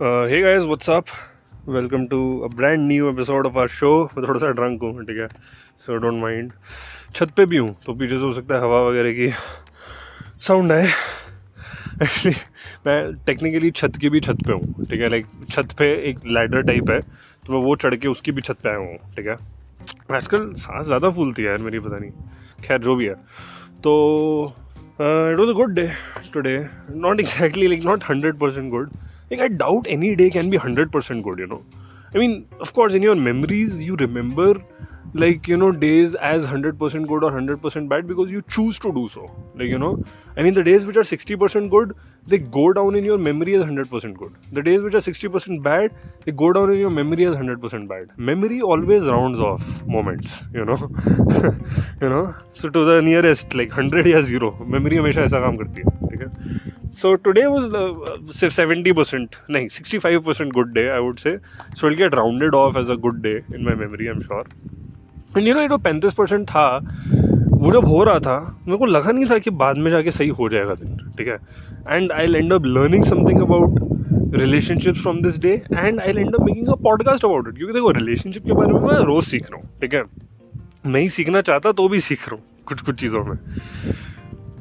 Hey 0.00 0.40
guys 0.42 0.62
what's 0.62 0.90
up 0.90 1.04
welcome 1.68 2.04
to 2.06 2.18
a 2.40 2.48
brand 2.48 2.86
new 2.88 3.08
episode 3.10 3.46
of 3.46 3.56
our 3.58 3.68
show 3.68 3.88
मैं 4.16 4.26
थोड़ा 4.26 4.38
सा 4.40 4.50
drunk 4.50 4.82
हूँ, 4.82 5.04
ठीक 5.04 5.16
है? 5.18 5.26
सो 5.86 5.96
डोंट 5.96 6.20
माइंड 6.20 6.52
छत 7.14 7.30
पे 7.36 7.46
भी 7.46 7.56
हूँ 7.56 7.74
तो 7.86 7.94
पीछे 7.94 8.18
से 8.18 8.22
हो 8.24 8.32
सकता 8.32 8.54
है 8.54 8.60
हवा 8.62 8.80
वगैरह 8.82 9.12
की 9.12 9.28
साउंड 10.46 10.72
आए। 10.72 10.86
एक्चुअली 10.86 12.34
मैं 12.86 13.14
टेक्निकली 13.26 13.70
छत 13.70 13.96
की 14.00 14.08
भी 14.08 14.20
छत 14.20 14.44
पे 14.46 14.52
हूँ, 14.52 14.84
ठीक 14.84 15.00
है? 15.00 15.08
लाइक 15.08 15.26
छत 15.50 15.74
पे 15.78 15.92
एक 16.10 16.24
लैडर 16.26 16.62
टाइप 16.70 16.90
है 16.90 17.00
तो 17.00 17.52
मैं 17.52 17.64
वो 17.64 17.74
चढ़ 17.76 17.94
के 17.96 18.08
उसकी 18.08 18.32
भी 18.32 18.42
छत 18.42 18.62
पे 18.62 18.68
आया 18.68 18.78
हूँ, 18.78 18.96
ठीक 19.16 19.26
है? 19.26 19.36
आजकल 20.16 20.50
सांस 20.52 20.86
ज़्यादा 20.86 21.10
फूलती 21.10 21.42
है 21.42 21.48
यार, 21.48 21.58
मेरी 21.58 21.80
पता 21.80 21.98
नहीं। 21.98 22.10
खैर, 22.64 22.78
जो 22.78 22.96
भी 22.96 23.06
है। 23.06 23.14
तो 23.82 24.54
it 25.00 25.38
was 25.38 25.50
a 25.50 25.54
good 25.54 25.74
day 25.74 25.90
today 26.32 26.56
not 26.92 27.20
exactly 27.20 27.68
like 27.68 27.84
not 27.84 28.04
hundred 28.10 28.38
percent 28.38 28.70
good 28.70 28.90
like 29.31 29.39
i 29.39 29.47
doubt 29.63 29.87
any 29.97 30.15
day 30.15 30.29
can 30.29 30.49
be 30.49 30.57
100% 30.57 31.23
good 31.29 31.39
you 31.39 31.47
know 31.47 31.63
i 32.13 32.17
mean 32.17 32.45
of 32.59 32.73
course 32.73 32.93
in 32.93 33.01
your 33.01 33.15
memories 33.15 33.81
you 33.83 33.95
remember 33.95 34.49
like 35.21 35.47
you 35.47 35.57
know 35.57 35.71
days 35.71 36.15
as 36.15 36.45
100% 36.45 37.07
good 37.07 37.23
or 37.23 37.31
100% 37.31 37.89
bad 37.89 38.07
because 38.07 38.31
you 38.31 38.41
choose 38.55 38.79
to 38.79 38.91
do 38.93 39.07
so 39.07 39.25
like 39.55 39.67
you 39.73 39.77
know 39.77 39.91
i 40.37 40.41
mean 40.41 40.55
the 40.55 40.63
days 40.63 40.85
which 40.87 40.97
are 40.97 41.03
60% 41.03 41.69
good 41.69 41.93
they 42.25 42.39
go 42.55 42.63
down 42.73 42.95
in 42.95 43.03
your 43.03 43.17
memory 43.17 43.55
as 43.55 43.63
100% 43.63 44.17
good 44.17 44.33
the 44.51 44.63
days 44.63 44.81
which 44.81 44.95
are 44.95 45.03
60% 45.07 45.61
bad 45.61 45.91
they 46.25 46.31
go 46.31 46.51
down 46.51 46.71
in 46.71 46.79
your 46.79 46.89
memory 46.89 47.25
as 47.25 47.35
100% 47.35 47.87
bad 47.87 48.17
memory 48.17 48.61
always 48.61 49.03
rounds 49.03 49.39
off 49.39 49.67
moments 49.85 50.39
you 50.53 50.65
know 50.65 50.79
you 52.01 52.09
know 52.09 52.33
so 52.53 52.69
to 52.69 52.85
the 52.85 53.01
nearest 53.01 53.53
like 53.53 53.69
100 53.69 54.07
या 54.07 54.23
0 54.31 54.51
memory 54.77 54.97
हमेशा 55.03 55.21
ऐसा 55.21 55.39
काम 55.45 55.57
करती 55.57 55.81
है 55.81 56.09
ठीक 56.09 56.21
है 56.21 56.76
So 56.92 57.16
today 57.16 57.46
was 57.46 57.64
uh, 57.64 58.48
70% 58.48 59.36
nahi 59.50 59.66
65% 59.74 60.52
good 60.58 60.74
day 60.76 60.86
i 60.90 61.00
would 61.06 61.18
say. 61.18 61.32
So 61.74 61.86
it'll 61.86 61.98
get 61.98 62.16
rounded 62.20 62.54
off 62.54 62.76
as 62.76 62.92
a 62.94 62.98
good 63.06 63.22
day 63.26 63.36
in 63.56 63.66
my 63.68 63.76
memory 63.82 64.10
i'm 64.12 64.26
sure. 64.26 64.44
And 65.36 65.48
you 65.48 65.54
know 65.54 65.60
ये 65.60 65.68
जो 65.68 65.78
पैंतीस 65.78 66.14
परसेंट 66.14 66.48
था 66.48 66.78
वो 67.50 67.72
जब 67.72 67.84
हो 67.84 68.04
रहा 68.04 68.18
था 68.18 68.60
मेरे 68.66 68.78
को 68.78 68.86
लगा 68.86 69.10
नहीं 69.10 69.26
था 69.26 69.38
कि 69.38 69.50
बाद 69.50 69.76
में 69.76 69.90
जाके 69.90 70.10
सही 70.10 70.28
हो 70.28 70.48
जाएगा 70.48 70.74
दिन 70.74 70.96
ठीक 71.18 71.28
है? 71.28 71.38
And 71.88 72.12
I 72.12 72.24
end 72.24 72.52
up 72.52 72.64
learning 72.64 73.04
something 73.04 73.40
about 73.40 73.72
relationship 74.40 74.94
from 74.94 75.22
this 75.22 75.38
day 75.38 75.62
and 75.76 76.00
I 76.00 76.08
end 76.08 76.34
up 76.34 76.40
making 76.40 76.68
a 76.68 76.74
podcast 76.74 77.24
about 77.24 77.48
it 77.48 77.54
क्योंकि 77.54 77.74
देखो 77.74 77.90
रिलेशनशिप 77.90 78.44
के 78.44 78.52
बारे 78.52 78.72
में 78.72 78.80
मैं 78.80 79.04
रोज 79.04 79.24
सीख 79.24 79.50
रहा 79.50 79.60
हूँ 79.60 79.70
ठीक 79.80 79.94
है? 79.94 80.02
नहीं 80.86 81.08
सीखना 81.08 81.40
चाहता 81.40 81.72
तो 81.72 81.88
भी 81.88 82.00
सीख 82.00 82.28
रहा 82.28 82.36
हूँ 82.36 82.44
कुछ 82.66 82.80
कुछ 82.80 83.00
चीज़ों 83.00 83.24
में। 83.24 83.38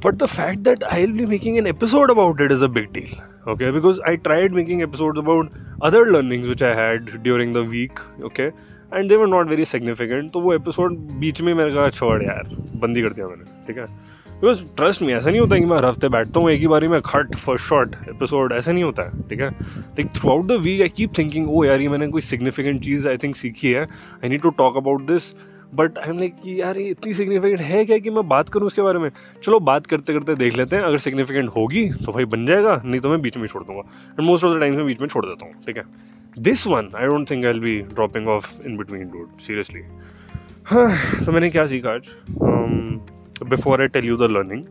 But 0.06 0.18
the 0.24 0.28
fact 0.28 0.64
that 0.70 0.88
I'll 0.92 1.18
be 1.20 1.26
making 1.34 1.60
an 1.60 1.68
episode 1.68 2.16
about 2.16 2.42
it 2.48 2.52
is 2.52 2.66
a 2.68 2.72
big 2.80 2.90
deal. 2.94 3.14
Okay, 3.48 3.70
because 3.72 4.00
I 4.12 4.16
tried 4.30 4.58
making 4.62 4.82
episodes 4.88 5.20
about 5.20 5.52
other 5.82 6.02
learnings 6.12 6.48
which 6.48 6.66
I 6.72 6.74
had 6.80 7.14
during 7.30 7.54
the 7.60 7.64
week. 7.76 8.02
Okay, 8.32 8.50
and 8.94 9.10
they 9.10 9.16
were 9.16 9.28
not 9.28 9.48
very 9.50 9.66
significant 9.66 10.32
तो 10.32 10.40
वो 10.42 10.54
episode 10.54 10.94
बीच 11.22 11.42
में 11.42 11.54
मैंने 11.54 11.74
कहा 11.74 11.90
छोड़ 11.90 12.22
यार 12.24 12.44
बंदी 12.82 13.02
कर 13.02 13.14
दिया 13.14 13.28
मैंने 13.28 13.66
ठीक 13.68 13.78
है? 13.78 13.86
बिकॉज़ 14.42 14.64
ट्रस्ट 14.78 15.02
में 15.02 15.14
ऐसा 15.14 15.30
नहीं 15.30 15.40
होता 15.40 15.58
कि 15.58 15.66
मैं 15.66 15.78
हर 15.78 15.86
हफ़्ते 15.86 16.10
बैठता 16.10 16.40
हूँ 16.40 16.50
एक 16.52 16.60
ही 16.60 16.68
बारी 16.68 16.88
में 16.88 17.00
खट 17.06 17.36
फ़र्स्ट 17.36 17.66
शॉट 17.66 17.96
एपिसोड 18.10 18.54
ऐसा 18.54 18.72
नहीं 18.72 18.84
होता 18.84 19.04
है 19.04 19.22
ठीक 19.30 19.40
है? 19.42 19.50
Like 19.50 20.12
throughout 20.32 20.46
the 20.48 20.60
week 20.68 20.82
I 20.82 20.90
keep 20.98 21.18
thinking 21.18 21.50
ओ 21.50 21.64
यार 21.64 21.82
ये 21.82 21.90
मैंने 21.90 22.08
कोई 22.08 22.22
सिग्निफिकेंट 22.22 22.82
चीज़ 22.84 23.08
आई 23.10 23.18
थिंक 23.24 23.36
सीखी 23.36 23.72
है. 23.72 23.84
I 24.24 24.30
need 24.30 24.42
to 24.42 24.50
talk 24.64 24.78
about 24.78 25.02
this 25.12 25.32
but 25.76 25.98
I 25.98 26.10
am 26.10 26.18
like 26.20 26.36
कि 26.44 26.60
यार, 26.62 26.78
ये 26.78 26.90
इतनी 26.90 27.14
सिग्निफिकेंट 27.14 27.62
है 27.62 27.84
क्या 27.86 27.98
कि 27.98 28.10
मैं 28.10 28.28
बात 28.28 28.50
करूँ 28.50 28.68
उसके 28.68 28.82
बारे 28.82 29.00
में? 29.00 29.10
चलो, 29.44 29.60
बात 29.62 29.86
करते 29.88 30.14
करते 30.14 30.36
देख 30.36 30.58
लेते 30.58 30.76
हैं। 30.76 30.84
अगर 30.84 30.98
सिग्निफिकेंट 30.98 31.50
होगी 31.50 31.90
तो 31.96 32.12
भाई 32.12 32.26
बन 32.26 32.46
जाएगा, 32.46 32.82
नहीं 32.86 33.02
तो 33.02 33.10
मैं 33.10 33.22
बीच 33.22 33.38
में 33.38 33.48
छोड़ 33.48 33.64
दूँगा। 33.64 33.82
And 34.10 34.22
most 34.22 34.46
of 34.46 34.58
the 34.58 34.60
times 34.60 34.78
मैं 34.78 34.86
बीच 34.86 35.02
में 35.02 35.08
छोड़ 35.08 35.26
देता 35.26 35.46
हूँ, 35.46 35.54
ठीक 35.66 35.78
है? 35.78 35.84
This 36.40 36.66
one 36.68 36.90
I 36.96 37.08
don't 37.08 37.30
think 37.30 37.46
I 37.46 37.60
be 37.60 37.80
dropping 37.94 38.28
off 38.28 38.62
in 38.66 38.78
between 38.78 39.08
dude 39.10 39.40
seriously 39.40 39.82
हाँ 40.66 41.26
तो 41.26 41.32
मैंने 41.32 41.50
क्या 41.50 41.66
सीखा 41.66 41.90
आज? 41.90 42.10
Before 43.44 43.82
I 43.82 43.88
tell 43.88 44.06
you 44.06 44.18
the 44.18 44.30
learning 44.32 44.64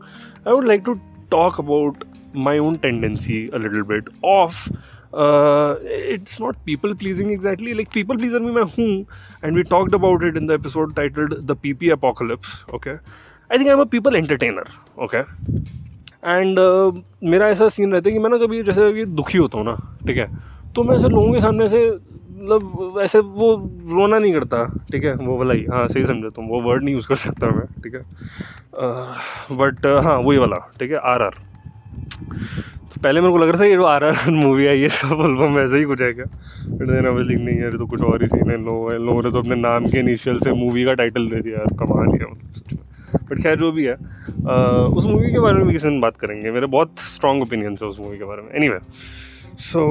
I 0.47 0.53
would 0.53 0.67
like 0.67 0.81
to 0.85 0.93
talk 1.31 1.59
about 1.59 2.03
my 2.35 2.59
own 2.59 2.75
tendency 2.75 3.47
a 3.47 3.57
little 3.57 3.81
bit 3.87 4.09
of 4.25 4.69
it's 5.13 6.39
not 6.39 6.63
people 6.65 6.95
pleasing 6.95 7.31
exactly 7.31 7.73
like 7.73 7.91
people 7.91 8.17
pleaser 8.17 8.39
me 8.39 8.51
मैं 8.51 8.63
हूँ 8.77 9.05
and 9.43 9.55
we 9.55 9.63
talked 9.63 9.93
about 9.93 10.23
it 10.23 10.37
in 10.37 10.47
the 10.47 10.53
episode 10.53 10.95
titled 10.95 11.47
the 11.47 11.55
PP 11.55 11.91
apocalypse 11.93 12.55
okay 12.73 12.97
I 13.49 13.57
think 13.57 13.69
I'm 13.69 13.79
a 13.79 13.85
people 13.85 14.15
entertainer 14.15 14.65
okay 14.97 15.23
एंड 16.25 16.59
uh, 16.59 17.01
मेरा 17.23 17.47
ऐसा 17.49 17.67
scene 17.69 17.93
रहता 17.93 18.09
है 18.09 18.13
कि 18.13 18.19
मैं 18.19 18.29
ना 18.29 18.37
कभी 18.37 18.61
जैसे 18.63 18.87
अभी 18.89 19.05
दुखी 19.05 19.37
होता 19.37 19.57
हूँ 19.57 19.65
ना 19.65 19.75
ठीक 20.07 20.17
है 20.17 20.27
तो 20.75 20.83
मैं 20.83 20.95
ऐसे 20.95 21.09
लोगों 21.09 21.33
के 21.33 21.39
सामने 21.39 21.67
से 21.69 21.79
मतलब 22.39 22.99
ऐसे 23.03 23.19
वो 23.19 23.53
रोना 23.89 24.19
नहीं 24.19 24.33
करता 24.33 24.63
ठीक 24.91 25.03
है 25.03 25.13
वो 25.15 25.37
वाला 25.37 25.53
ही 25.53 25.65
हाँ 25.65 25.87
सही 25.87 26.05
समझा 26.05 26.29
तुम 26.35 26.47
वो 26.47 26.61
वर्ड 26.61 26.83
नहीं 26.83 26.95
यूज़ 26.95 27.07
कर 27.07 27.15
सकता 27.15 27.49
मैं 27.49 27.65
ठीक 27.83 27.95
है 27.95 28.01
बट 29.57 29.85
uh, 29.85 29.91
uh, 29.91 30.03
हाँ 30.05 30.17
वही 30.17 30.37
वाला 30.37 30.57
ठीक 30.79 30.91
है 30.91 30.97
आर 31.13 31.21
आर 31.23 31.35
तो 32.13 32.76
पहले 33.03 33.21
मेरे 33.21 33.31
को 33.31 33.37
लग 33.37 33.49
रहा 33.49 33.59
था 33.59 33.65
ये 33.65 33.75
जो 33.75 33.83
आर 33.83 34.03
आर 34.03 34.31
मूवी 34.31 34.67
आई 34.67 34.81
है 34.81 34.89
सब 34.89 35.21
एल्बम 35.25 35.53
वैसे 35.53 35.77
ही 35.77 35.83
कुछ 35.83 36.01
है 36.01 36.13
क्या? 36.13 36.25
बट 36.69 36.87
देन 36.87 37.05
अभी 37.05 37.23
लिख 37.23 37.37
नहीं 37.37 37.57
है 37.57 37.77
तो 37.77 37.85
कुछ 37.85 38.01
और 38.01 38.21
ही 38.21 38.27
सीन 38.27 38.51
है 38.51 38.57
लो 38.57 38.89
है 38.91 38.97
लो 39.05 39.21
ने 39.21 39.31
तो 39.31 39.39
अपने 39.39 39.55
नाम 39.55 39.85
के 39.85 39.99
इनिशियल 39.99 40.37
से 40.37 40.51
मूवी 40.51 40.85
का 40.85 40.93
टाइटल 40.93 41.27
दे 41.27 41.41
दिया 41.41 41.57
यार 41.57 41.77
कमाल 41.77 42.13
ही 42.13 42.19
है 42.19 42.25
बट 43.31 43.43
खैर 43.43 43.57
जो 43.57 43.71
भी 43.71 43.85
है 43.85 43.93
आ, 44.49 44.55
उस 44.97 45.05
मूवी 45.05 45.31
के 45.31 45.39
बारे 45.39 45.55
में 45.55 45.65
भी 45.65 45.73
किसी 45.73 45.87
दिन 45.87 45.99
बात 45.99 46.17
करेंगे। 46.17 46.51
मेरे 46.51 46.65
बहुत 46.65 46.91
स्ट्रॉन्ग 47.15 47.41
ओपिनियंस 47.41 47.83
है 47.83 47.87
उस 47.87 47.99
मूवी 47.99 48.17
के 48.17 48.23
बारे 48.23 48.41
में। 48.41 48.49
Any 48.51 48.67
anyway, 48.67 48.83
so 49.59 49.81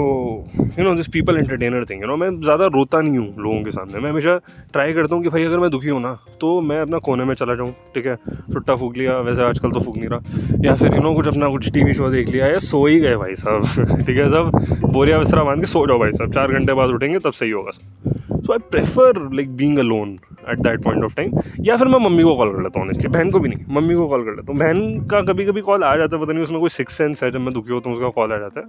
you 0.78 0.84
know 0.84 0.94
this 0.94 1.08
people 1.08 1.36
entertainer 1.36 1.84
thing 1.84 2.02
you 2.02 2.08
know 2.08 2.16
मैं 2.16 2.28
ज़्यादा 2.40 2.66
रोता 2.66 3.00
नहीं 3.00 3.18
हूँ 3.18 3.42
लोगों 3.42 3.62
के 3.64 3.70
सामने। 3.70 4.00
मैं 4.00 4.10
हमेशा 4.10 4.36
ट्राई 4.72 4.92
करता 4.92 5.14
हूँ 5.14 5.22
कि 5.22 5.28
भाई 5.28 5.44
अगर 5.44 5.58
मैं 5.58 5.70
दुखी 5.70 5.88
हूँ 5.88 6.00
ना 6.02 6.12
तो 6.40 6.60
मैं 6.60 6.80
अपना 6.80 6.98
कोने 6.98 7.24
में 7.24 7.34
चला 7.34 7.54
जाऊँ, 7.54 7.72
ठीक 7.94 8.06
है? 8.06 8.16
छुट्टा 8.52 8.74
फूक 8.74 8.96
लिया, 8.96 9.18
वैसे 9.18 9.42
आजकल 9.42 9.70
तो 9.70 9.80
फूक 9.80 9.96
नहीं 9.96 10.08
रहा। 10.08 10.58
या 10.64 10.74
फिर 10.74 10.94
यू 10.94 11.00
नो 11.00 11.14
कुछ 11.14 11.28
अपना 11.28 11.48
कुछ 11.48 11.70
टीवी 11.72 11.94
शो 11.94 12.10
देख 12.10 12.28
लिया, 12.28 12.46
या 12.46 12.58
सो 12.58 12.86
ही 12.86 13.00
गए 13.00 13.16
भाई 13.16 13.34
साहब, 13.34 13.62
ठीक 14.06 14.16
है? 14.16 14.28
सब 14.28 14.50
बोरिया 14.92 15.18
बिस्तरा 15.18 15.44
बाँध 15.44 15.60
के 15.60 15.66
सो 15.66 15.86
जाओ 15.86 15.98
भाई 15.98 16.12
साहब, 16.12 16.32
चार 16.32 16.52
घंटे 16.52 16.72
बाद 16.72 16.88
उठेंगे, 16.88 17.18
तब 17.18 17.32
सही 17.32 17.50
होगा 17.50 17.70
सब। 17.70 18.15
So 18.46 18.52
I 18.52 18.58
prefer 18.70 19.18
like 19.34 19.56
being 19.56 19.78
alone 19.78 20.18
at 20.50 20.58
that 20.58 20.82
point 20.82 21.04
of 21.04 21.14
time 21.16 21.32
या 21.60 21.76
फिर 21.76 21.88
मैं 21.88 21.98
मम्मी 22.00 22.22
को 22.22 22.34
कॉल 22.36 22.52
कर 22.52 22.62
लेता 22.62 22.80
हूँ 22.80 22.90
इसके 22.90 23.08
बहन 23.08 23.30
को 23.30 23.38
भी 23.38 23.48
नहीं, 23.48 23.64
मम्मी 23.68 23.94
को 23.94 24.06
कॉल 24.08 24.24
कर 24.24 24.36
लेता 24.36 24.52
हूँ। 24.52 24.60
बहन 24.60 25.06
का 25.10 25.20
कभी 25.32 25.44
कभी 25.44 25.60
कॉल 25.60 25.84
आ 25.84 25.94
जाता 25.96 26.16
है, 26.16 26.22
पता 26.22 26.32
नहीं 26.32 26.42
उसमें 26.42 26.60
कोई 26.60 26.70
सिक्स 26.70 26.98
सेंस 26.98 27.22
है, 27.24 27.30
जब 27.30 27.40
मैं 27.40 27.54
दुखी 27.54 27.72
होता 27.72 27.90
हूँ, 27.90 27.96
उसका 27.96 28.08
कॉल 28.10 28.32
आ 28.32 28.38
जाता 28.38 28.60
है। 28.60 28.66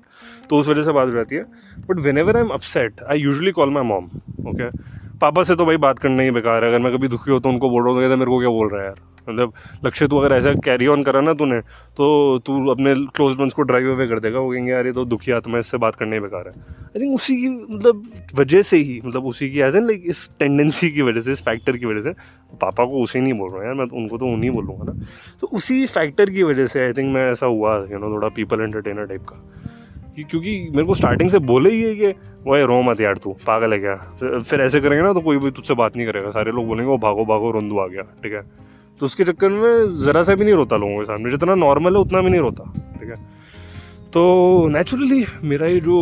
तो 0.49 0.57
उस 0.57 0.67
वजह 0.67 0.83
से 0.83 0.91
बात 0.91 1.07
हो 1.07 1.13
जाती 1.13 1.35
है। 1.35 1.43
But 1.89 1.99
whenever 2.17 2.37
I 2.37 2.43
am 2.43 2.49
upset 2.49 3.01
I 3.09 3.19
usually 3.19 3.51
call 3.51 3.69
my 3.69 3.83
mom 3.83 4.05
okay 4.49 4.69
पापा 5.21 5.43
से 5.43 5.55
तो 5.55 5.65
भाई 5.65 5.77
बात 5.79 5.99
करना 5.99 6.23
ही 6.23 6.31
बेकार 6.31 6.63
है। 6.63 6.69
अगर 6.69 6.79
मैं 6.79 6.93
कभी 6.93 7.07
दुखी 7.07 7.31
हो 7.31 7.39
तो 7.39 7.49
उनको 7.49 7.69
बोल 7.69 7.83
रहा 7.83 7.93
हूँ 7.93 8.09
तो 8.09 8.17
मेरे 8.17 8.31
को 8.31 8.39
क्या 8.39 8.49
बोल 8.49 8.69
रहा 8.69 8.81
है 8.81 8.87
यार? 8.87 8.99
मतलब 9.27 9.53
लक्ष्य 9.85 10.07
तू 10.07 10.17
अगर 10.17 10.35
ऐसा 10.35 10.53
कैरी 10.65 10.87
ऑन 10.87 11.01
करा 11.03 11.21
ना 11.21 11.33
तूने 11.33 11.59
तो 11.97 12.07
तू 12.45 12.53
अपने 12.71 12.93
क्लोज 13.15 13.39
वंस 13.39 13.53
को 13.53 13.61
ड्राइव 13.61 13.91
अवे 13.91 14.07
कर 14.07 14.19
देगा। 14.19 14.39
वो 14.39 14.51
कहेंगे 14.51 14.71
यार 14.71 14.85
ये 14.85 14.91
तो 14.93 15.05
दुखी 15.05 15.31
आत्मा 15.31 15.59
इससे 15.59 15.77
बात 15.77 15.95
करने 15.95 16.15
ही 16.15 16.21
बेकार 16.21 16.47
है। 16.47 16.53
आई 16.53 17.01
थिंक 17.01 17.15
उसी 17.15 17.35
की 17.41 17.49
मतलब 17.49 18.03
वजह 18.35 18.61
से 18.61 18.77
ही 18.77 18.99
मतलब 19.05 19.25
उसी 19.25 19.49
की 19.49 19.59
एज 19.59 19.75
एन 19.75 19.87
लाइक 19.87 20.03
इस 20.05 20.29
टेंडेंसी 20.39 20.89
की 20.91 21.01
वजह 21.01 21.19
से, 21.19 21.31
इस 21.31 21.41
फैक्टर 21.41 21.77
की 21.77 21.85
वजह 21.85 22.01
से, 22.01 22.11
पापा 22.61 22.85
को 22.85 23.03
उसे 23.03 23.21
नहीं 23.21 23.33
बोल 23.33 23.51
रहा 23.51 23.65
यार। 23.65 23.73
मैं 23.73 23.85
उनको 23.93 24.17
तो 24.17 24.25
उन्हीं 24.25 24.51
बोलूँगा 24.51 24.91
ना। 24.91 25.05
तो 25.41 25.47
उसी 25.47 25.85
फैक्टर 25.87 26.29
की 26.29 26.43
वजह 26.43 26.65
से 26.65 26.85
आई 26.85 26.93
थिंक 26.93 27.13
मैं 27.13 27.29
ऐसा 27.31 27.45
हुआ 27.45 27.77
यू 27.91 27.97
नो 27.97 28.13
थोड़ा 28.15 28.29
पीपल 28.29 28.61
एंटरटेनर 28.61 29.05
टाइप 29.05 29.25
कि। 29.29 29.56
क्योंकि 30.23 30.69
मेरे 30.71 30.83
को 30.83 30.95
स्टार्टिंग 30.95 31.29
से 31.29 31.39
बोले 31.39 31.69
ही 31.69 31.81
है 31.81 31.95
कि 31.95 32.07
वो 32.43 32.65
रो 32.65 32.81
मत 32.81 33.01
यार 33.01 33.17
तू, 33.17 33.33
पागल 33.47 33.73
है 33.73 33.79
क्या? 33.79 33.95
फिर 34.39 34.61
ऐसे 34.61 34.79
करेंगे 34.79 35.03
ना 35.03 35.13
तो 35.13 35.19
कोई 35.19 35.37
भी 35.37 35.51
तुझसे 35.51 35.73
बात 35.73 35.97
नहीं 35.97 36.07
करेगा। 36.07 36.31
सारे 36.31 36.51
लोग 36.51 36.67
बोलेंगे 36.67 36.91
वो 36.91 36.97
भागो 36.97 37.25
भागो, 37.25 37.51
रोंदू 37.51 37.79
आ 37.79 37.87
गया। 37.87 38.01
ठीक 38.01 38.33
है? 38.33 38.41
तो 38.99 39.05
उसके 39.05 39.23
चक्कर 39.23 39.49
में 39.49 39.87
ज़रा 39.87 40.23
सा 40.23 40.35
भी 40.35 40.45
नहीं 40.45 40.53
रोता 40.53 40.75
लोगों 40.75 40.99
के 40.99 41.05
सामने। 41.05 41.31
जितना 41.31 41.55
नॉर्मल 41.55 41.95
है, 41.95 42.01
उतना 42.01 42.21
भी 42.21 42.29
नहीं 42.29 42.41
रोता। 42.41 42.73
ठीक 42.99 43.09
है? 43.09 43.36
तो 44.17 44.67
नेचुरली 44.67 45.25
मेरा 45.43 45.67
ये 45.67 45.79
जो 45.79 45.95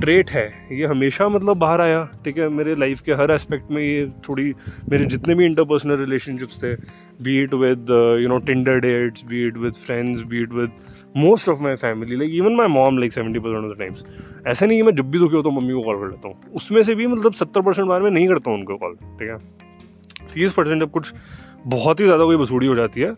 ट्रेट 0.00 0.30
है, 0.30 0.46
ये 0.72 0.86
हमेशा 0.86 1.28
मतलब 1.28 1.56
बाहर 1.56 1.80
आया, 1.80 2.02
ठीक 2.24 2.38
है? 2.38 2.48
मेरे 2.50 2.74
लाइफ 2.74 3.00
के 3.00 3.12
हर 3.20 3.30
एस्पेक्ट 3.30 3.70
में 3.70 3.82
ये 3.82 4.06
थोड़ी, 4.28 4.44
मेरे 4.90 5.04
जितने 5.12 5.34
भी 5.34 5.44
इंटरपर्सनल 5.46 5.96
रिलेशनशिप्स 5.96 6.62
थे 6.62 6.74
be 7.24 7.36
it 7.42 7.54
with 7.54 7.90
you 8.22 8.28
know 8.28 8.38
Tinder 8.46 8.80
dates 8.80 9.24
be 9.26 9.46
it 9.46 9.56
with 9.56 9.74
friends 9.76 10.22
be 10.22 10.42
it 10.42 10.52
with 10.52 10.70
most 11.16 11.48
of 11.48 11.62
my 11.62 11.74
family 11.76 12.16
like 12.16 12.34
even 12.34 12.56
my 12.56 12.68
mom 12.72 12.98
like 12.98 13.12
seventy 13.12 13.38
percent 13.38 13.64
of 13.64 13.74
the 13.74 13.78
times 13.78 14.04
ऐसा 14.46 14.66
नहीं 14.66 14.78
कि 14.78 14.82
मैं 14.82 14.94
जब 14.96 15.10
भी 15.10 15.18
दुखी 15.18 15.36
होता 15.36 15.48
हूँ, 15.48 15.56
मम्मी 15.56 15.74
को 15.74 15.82
कॉल 15.82 16.00
कर 16.00 16.10
लेता 16.10 16.28
हूँ। 16.28 16.54
उसमें 16.56 16.82
से 16.82 16.94
भी 16.94 17.06
मतलब 17.06 17.32
सत्तर 17.34 17.60
परसेंट 17.60 17.88
बार 17.88 18.02
में 18.02 18.10
नहीं 18.10 18.28
करता 18.28 18.50
हूँ 18.50 18.58
उनको 18.58 18.76
कॉल 18.76 18.94
ठीक 18.94 19.28
है? 19.30 19.38
तीस 20.34 20.52
परसेंट 20.52 20.80
जब 20.80 20.90
कुछ 20.90 21.12
बहुत 21.66 22.00
ही 22.00 22.04
ज़्यादा 22.04 22.24
कोई 22.24 22.36
बसूड़ी 22.36 22.66
हो 22.66 22.74
जाती 22.74 23.00
है। 23.00 23.14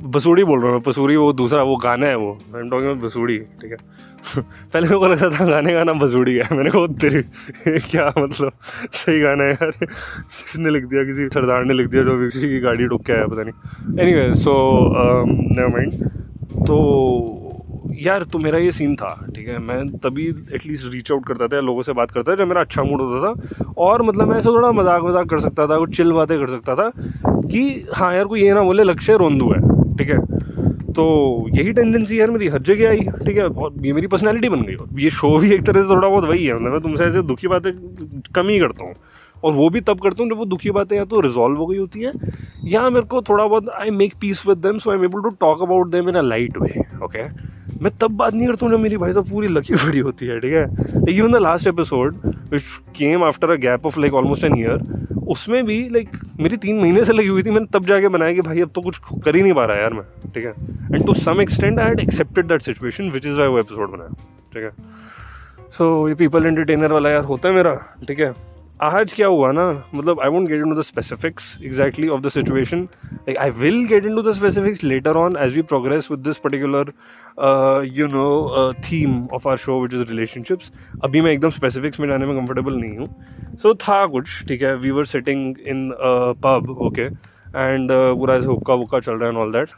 बसूड़ी 0.00 0.44
बोल 0.44 0.62
रहा 0.62 0.72
हूँ 0.72 0.82
बसूड़ी 0.82 1.16
वो 1.16 1.32
दूसरा, 1.32 1.62
वो 1.62 1.76
गाना 1.76 2.06
है 2.06 2.16
वो। 2.16 2.38
आई 2.54 2.60
एम 2.60 2.70
टॉकिंग 2.70 3.00
बसूड़ी 3.00 3.38
ठीक 3.38 3.70
है? 3.70 3.76
पहले 4.38 4.88
मेरे 4.88 4.98
को 4.98 5.08
लगा 5.08 5.28
था 5.30 5.44
गाने 5.46 5.72
का 5.72 5.84
नाम 5.84 5.98
बसूड़ी 5.98 6.34
है। 6.34 6.56
मैंने 6.56 6.70
कहा 6.70 6.86
तेरे 6.86 7.22
क्या 7.80 8.12
मतलब? 8.18 8.52
सही 8.92 9.20
गाना 9.20 9.44
है 9.44 9.50
यार। 9.50 9.70
किसने 9.70 10.70
लिख 10.70 10.84
दिया? 10.84 11.04
किसी 11.04 11.28
सरदार 11.28 11.64
ने 11.64 11.74
लिख 11.74 11.88
दिया 11.88 12.02
जो 12.02 12.18
किसी 12.30 12.48
की 12.48 12.60
गाड़ी 12.60 12.84
रुक 12.84 13.04
के 13.06 13.12
आया, 13.12 13.26
पता 13.26 13.42
नहीं। 13.42 13.98
Any 14.00 14.14
way 14.14 14.34
so 14.34 14.54
never 15.26 15.68
mind 15.68 15.92
तो 16.66 16.78
यार 17.98 18.22
तो 18.22 18.38
मेरा 18.38 18.58
ये 18.58 18.70
सीन 18.70 18.94
था, 18.96 19.26
ठीक 19.36 19.48
है? 19.48 19.58
मैं 19.58 19.86
तभी 19.98 20.28
एटलीस्ट 20.28 20.92
रीच 20.92 21.12
आउट 21.12 21.26
करता 21.26 21.46
था 21.46 21.60
लोगों 21.60 21.82
से 21.82 21.92
बात 21.92 22.10
करता 22.10 22.32
था 22.32 22.36
जब 22.36 22.48
मेरा 22.48 22.60
अच्छा 22.60 22.82
मूड 22.82 23.00
होता 23.00 23.26
था। 23.26 23.72
और 23.78 24.02
मतलब 24.02 24.28
मैं 24.28 24.36
ऐसा 24.38 24.50
थोड़ा 24.50 24.72
मज़ाक 24.72 25.02
मज़ाक 25.02 25.28
कर 25.28 25.40
सकता 25.40 25.66
था, 25.66 25.76
कुछ 25.76 25.96
चिल 25.96 26.12
बातें 26.12 26.38
कर 26.38 26.46
सकता 26.46 26.74
था 26.74 26.90
कि 27.48 27.86
हाँ 27.94 28.14
यार, 28.14 28.24
कोई 28.24 28.42
ये 28.42 28.54
ना 28.54 28.62
बोले, 28.62 28.82
लक्ष्य 28.82 29.16
रोंदू 29.16 29.52
है। 29.52 29.71
ठीक 29.98 30.10
है? 30.10 30.18
तो 30.92 31.04
यही 31.50 31.72
टेंडेंसी 31.72 32.20
यार 32.20 32.30
मेरी 32.30 32.48
हर 32.48 32.62
जगह 32.62 32.88
आई, 32.88 33.00
ठीक 33.26 33.36
है? 33.36 33.44
और 33.44 33.86
ये 33.86 33.92
मेरी 33.92 34.06
पर्सनैलिटी 34.06 34.48
बन 34.48 34.62
गई। 34.62 34.74
और 34.74 35.00
ये 35.00 35.10
शो 35.12 35.36
भी 35.38 35.52
एक 35.54 35.62
तरह 35.66 35.82
से 35.82 35.88
थोड़ा 35.88 36.08
बहुत 36.08 36.24
वही 36.24 36.44
है 36.44 36.54
मतलब 36.54 36.72
मैं 36.72 36.80
तुमसे 36.80 37.04
ऐसे 37.04 37.22
दुखी 37.22 37.48
बातें 37.48 37.72
कम 38.34 38.48
ही 38.48 38.58
करता 38.60 38.84
हूँ। 38.84 38.94
और 39.44 39.52
वो 39.52 39.68
भी 39.70 39.80
तब 39.80 40.00
करता 40.00 40.22
हूँ 40.22 40.30
जब 40.30 40.36
वो 40.38 40.44
दुखी 40.46 40.70
बातें 40.70 40.96
या 40.96 41.04
तो 41.04 41.20
रिजॉल्व 41.20 41.58
हो 41.58 41.66
गई 41.66 41.78
होती 41.78 42.00
हैं, 42.00 42.12
या 42.64 42.88
मेरे 42.90 43.06
को 43.06 43.22
थोड़ा 43.22 43.46
बहुत 43.46 43.68
I 43.70 43.90
make 43.92 44.14
peace 44.20 44.46
with 44.46 44.58
them 44.58 44.78
so 44.78 44.90
I 44.90 44.96
am 44.96 45.04
able 45.04 45.22
to 45.22 45.30
talk 45.40 45.62
about 45.62 45.90
them 45.90 46.08
in 46.08 46.14
a 46.14 46.22
light 46.22 46.58
way 46.58 46.82
okay 47.04 47.24
मैं 47.82 47.90
तब 48.00 48.16
बात 48.16 48.34
नहीं 48.34 48.46
करता 48.46 48.66
हूँ 48.66 48.74
जब 48.74 48.80
मेरी 48.80 48.96
भाई 48.96 49.12
साहब 49.12 49.30
पूरी 49.30 49.48
लकी 49.48 49.74
बड़ी 49.76 49.98
होती 49.98 50.26
है, 50.26 50.38
ठीक 50.40 50.52
है? 50.52 51.14
Even 51.14 51.32
the 51.32 51.36
last 51.42 51.66
episode 51.68 52.16
which 52.52 52.62
came 52.96 53.24
after 53.24 53.50
a 53.50 53.56
gap 53.62 53.86
of 53.86 53.98
like 54.00 54.14
almost 54.14 54.44
an 54.44 54.58
year 54.58 54.78
उसमें 55.26 55.64
भी 55.64 55.88
लाइक 55.88 56.08
मेरी 56.40 56.56
तीन 56.56 56.80
महीने 56.80 57.04
से 57.04 57.12
लगी 57.12 57.28
हुई 57.28 57.42
थी 57.42 57.50
मैंने 57.50 57.66
तब 57.72 57.86
जाके 57.86 58.08
बनाया 58.08 58.32
कि 58.32 58.40
भाई 58.40 58.60
अब 58.60 58.70
तो 58.74 58.80
कुछ 58.80 58.98
कर 59.24 59.36
ही 59.36 59.42
नहीं 59.42 59.52
पा 59.52 59.64
रहा 59.64 59.76
यार 59.76 59.94
मैं 59.94 60.30
ठीक 60.34 60.44
है? 60.44 60.50
And 60.94 61.06
to 61.06 61.14
some 61.14 61.40
extent 61.40 61.80
I 61.80 61.86
had 61.86 62.00
accepted 62.00 62.46
that 62.46 62.62
situation 62.62 63.10
which 63.10 63.26
is 63.26 63.38
why 63.38 63.48
वो 63.48 63.58
एपिसोड 63.58 63.90
बनाया 63.90 64.10
ठीक 64.54 64.62
है? 64.62 64.70
सो 65.70 66.02
so, 66.02 66.08
ये 66.08 66.14
पीपल 66.14 66.46
एंटरटेनर 66.46 66.92
वाला 66.92 67.10
यार 67.10 67.24
होता 67.24 67.48
है 67.48 67.54
मेरा 67.54 67.74
ठीक 68.08 68.20
है? 68.20 68.51
आज 68.80 69.12
क्या 69.12 69.26
हुआ 69.26 69.50
ना 69.52 69.64
मतलब 69.94 70.20
I 70.20 70.28
won't 70.28 70.46
get 70.48 70.58
into 70.72 70.78
the 70.78 70.82
specifics 70.82 71.44
exactly 71.64 72.08
of 72.08 72.20
the 72.20 72.28
situation 72.28 72.80
like 73.04 73.36
I 73.38 73.50
will 73.50 73.84
get 73.84 74.04
into 74.16 74.22
the 74.22 74.32
specifics 74.32 74.82
later 74.84 75.16
on 75.16 75.36
as 75.40 75.54
we 75.54 75.62
progress 75.62 76.10
with 76.10 76.20
this 76.20 76.38
particular 76.38 76.92
you 77.96 78.06
know 78.06 78.72
theme 78.84 79.26
of 79.32 79.48
our 79.48 79.56
show 79.56 79.80
which 79.82 79.94
is 79.94 80.08
relationships 80.08 80.72
अभी 81.04 81.20
मैं 81.20 81.32
एकदम 81.32 81.50
specifics 81.50 82.00
में 82.00 82.08
जाने 82.08 82.26
में 82.26 82.36
comfortable 82.36 82.74
नहीं 82.74 82.96
हूँ। 82.96 83.08
सो 83.62 83.68
so, 83.68 83.78
था 83.80 84.06
कुछ 84.06 84.44
ठीक 84.48 84.62
है? 84.62 84.74
We 84.76 84.90
were 84.90 85.04
sitting 85.04 85.54
in 85.66 85.90
pub 86.42 86.76
okay 86.80 87.02
and 87.02 87.90
पूरा 87.92 88.34
ऐसे 88.34 88.46
हुक्का 88.46 88.74
वुक्का 88.74 89.00
चल 89.00 89.12
रहा 89.12 89.24
है 89.24 89.28
and 89.28 89.38
all 89.38 89.52
that 89.52 89.68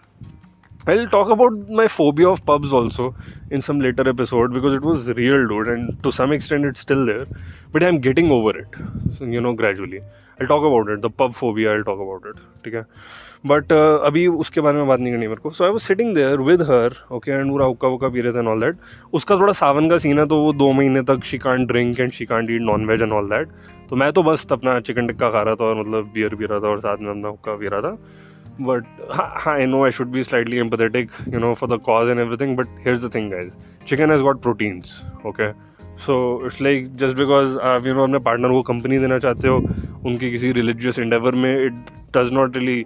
I'll 0.87 1.09
talk 1.09 1.31
about 1.31 1.69
my 1.71 1.89
phobia 1.89 2.29
of 2.29 2.45
pubs 2.45 2.73
also 2.73 3.15
in 3.51 3.63
some 3.63 3.81
later 3.81 4.07
episode 4.07 4.53
because 4.53 4.75
it 4.75 4.83
was 4.83 5.09
real, 5.09 5.47
dude, 5.49 5.69
and 5.69 6.03
to 6.03 6.13
some 6.13 6.31
extent 6.31 6.67
it's 6.67 6.81
still 6.81 7.07
there. 7.07 7.27
But 7.73 7.83
I'm 7.83 8.01
getting 8.01 8.31
over 8.31 8.59
it, 8.59 8.69
so, 9.19 9.25
you 9.25 9.41
know, 9.41 9.55
gradually. 9.55 10.03
I'll 10.41 10.47
talk 10.47 10.65
about 10.65 10.93
it. 10.93 11.01
The 11.01 11.11
pub 11.11 11.35
phobia, 11.35 11.73
I'll 11.73 11.85
talk 11.85 12.01
about 12.01 12.29
it. 12.31 12.43
ठीक 12.65 12.75
है 12.75 12.83
but 13.47 13.73
uh, 13.73 14.05
अभी 14.07 14.27
उसके 14.27 14.61
बारे 14.61 14.79
में 14.79 14.87
बात 14.87 15.01
नहीं 15.01 15.13
करनी 15.13 15.27
मेरे 15.27 15.41
को 15.41 15.51
so 15.51 15.65
I 15.65 15.71
was 15.71 15.83
sitting 15.83 16.15
there 16.15 16.41
with 16.41 16.63
her 16.71 16.95
okay 17.13 17.33
and 17.33 17.51
पूरा 17.51 17.67
हुक्का 17.67 17.89
वुक्का 17.89 18.09
पी 18.09 18.21
रहे 18.21 18.33
थे 18.33 18.39
एंड 18.39 18.49
ऑल 18.49 18.61
दैट 18.61 18.77
उसका 19.15 19.37
थोड़ा 19.41 19.53
सावन 19.61 19.89
का 19.91 19.99
सीन 20.05 20.19
है 20.19 20.27
तो 20.27 20.39
वो 20.43 20.53
दो 20.53 20.71
महीने 20.73 21.03
तक 21.11 21.25
she 21.31 21.39
can't 21.39 21.67
drink 21.69 22.01
and 22.01 22.13
she 22.13 22.27
can't 22.27 22.51
eat 22.51 22.63
non 22.63 22.87
veg 22.89 23.03
and 23.03 23.13
all 23.13 23.29
that 23.31 23.49
तो 23.91 23.97
मैं 23.97 24.13
तो 24.13 24.23
बस 24.23 24.47
अपना 24.53 24.79
चिकन 24.81 25.07
टिक्का 25.07 25.31
खा 25.31 25.43
रहा 25.43 25.55
था 25.55 25.65
और 25.65 25.81
मतलब 25.81 26.11
बियर 26.15 26.35
पी 26.35 26.45
रहा 26.45 26.61
था 26.61 26.69
और 26.69 26.79
साथ 26.81 27.03
में 27.03 27.11
अपना 27.11 27.29
हुक्का 27.29 27.57
पी 27.57 27.69
रहा 27.75 27.81
था 27.81 27.97
but 28.61 28.85
I 29.49 29.67
know 29.67 29.85
I 29.85 29.91
should 29.91 30.09
be 30.09 30.25
slightly 30.25 30.59
empathetic 30.59 31.11
you 31.29 31.39
know 31.39 31.55
for 31.55 31.77
the 31.77 31.81
cause 31.81 32.11
and 32.11 32.21
everything 32.21 32.57
but 32.57 32.67
here 32.67 32.97
the 32.99 33.11
thing 33.15 33.33
is 33.35 33.51
chicken 33.87 34.11
has 34.11 34.23
got 34.23 34.43
proteins 34.43 35.03
okay 35.27 35.53
so 35.97 36.47
it's 36.47 36.61
like 36.63 36.97
just 36.97 37.17
because 37.17 37.59
आप 37.59 37.87
यू 37.87 37.95
नो 37.95 38.03
अपने 38.03 38.19
partner 38.19 38.49
को 38.49 38.63
company 38.63 38.99
देना 38.99 39.19
चाहते 39.19 39.49
हो, 39.49 39.57
उनके 40.07 40.31
किसी 40.31 40.53
religious 40.53 40.99
endeavour 40.99 41.35
में 41.35 41.67
it 41.67 41.73
does 42.17 42.33
not 42.33 42.57
really 42.57 42.85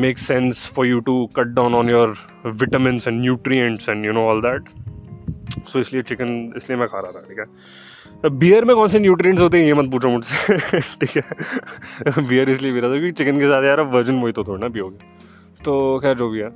make 0.00 0.18
sense 0.18 0.66
for 0.76 0.86
you 0.86 1.00
to 1.00 1.26
cut 1.26 1.46
down 1.46 1.74
on 1.74 1.90
your 1.90 2.14
vitamin 2.46 3.00
and 3.08 3.20
nutrient 3.20 3.62
and 3.88 4.04
you 4.04 4.12
know 4.12 4.26
all 4.28 4.40
that 4.40 4.68
so 5.68 5.78
इसलिए 5.78 6.02
चिकन 6.02 6.52
इसलिए 6.56 6.78
मैं 6.78 6.88
खा 6.88 7.00
रहा 7.00 7.12
था, 7.12 7.20
ठीक 7.20 7.38
है? 7.38 7.44
बियर 8.24 8.64
में 8.64 8.74
कौन 8.76 8.88
से 8.88 8.98
न्यूट्रिएंट्स 8.98 9.42
होते 9.42 9.58
हैं, 9.58 9.66
ये 9.66 9.74
मत 9.74 9.90
पूछो 9.90 10.08
मुझसे। 10.08 10.56
ठीक 11.00 11.16
है। 11.16 12.26
बियर 12.28 12.50
इसलिए 12.50 12.72
पी 12.72 12.80
रहा 12.80 12.90
था 12.90 12.98
क्योंकि 12.98 13.12
चिकन 13.12 13.38
के 13.40 13.46
साथ 13.46 13.64
यार 13.64 13.80
वर्जन 13.92 14.20
वही 14.22 14.32
तो 14.32 14.44
थोड़ा 14.44 14.58
ना 14.58 14.68
पियोगे। 14.68 15.18
तो 15.64 15.98
खैर, 15.98 16.16
जो 16.16 16.28
भी 16.30 16.38
है। 16.38 16.46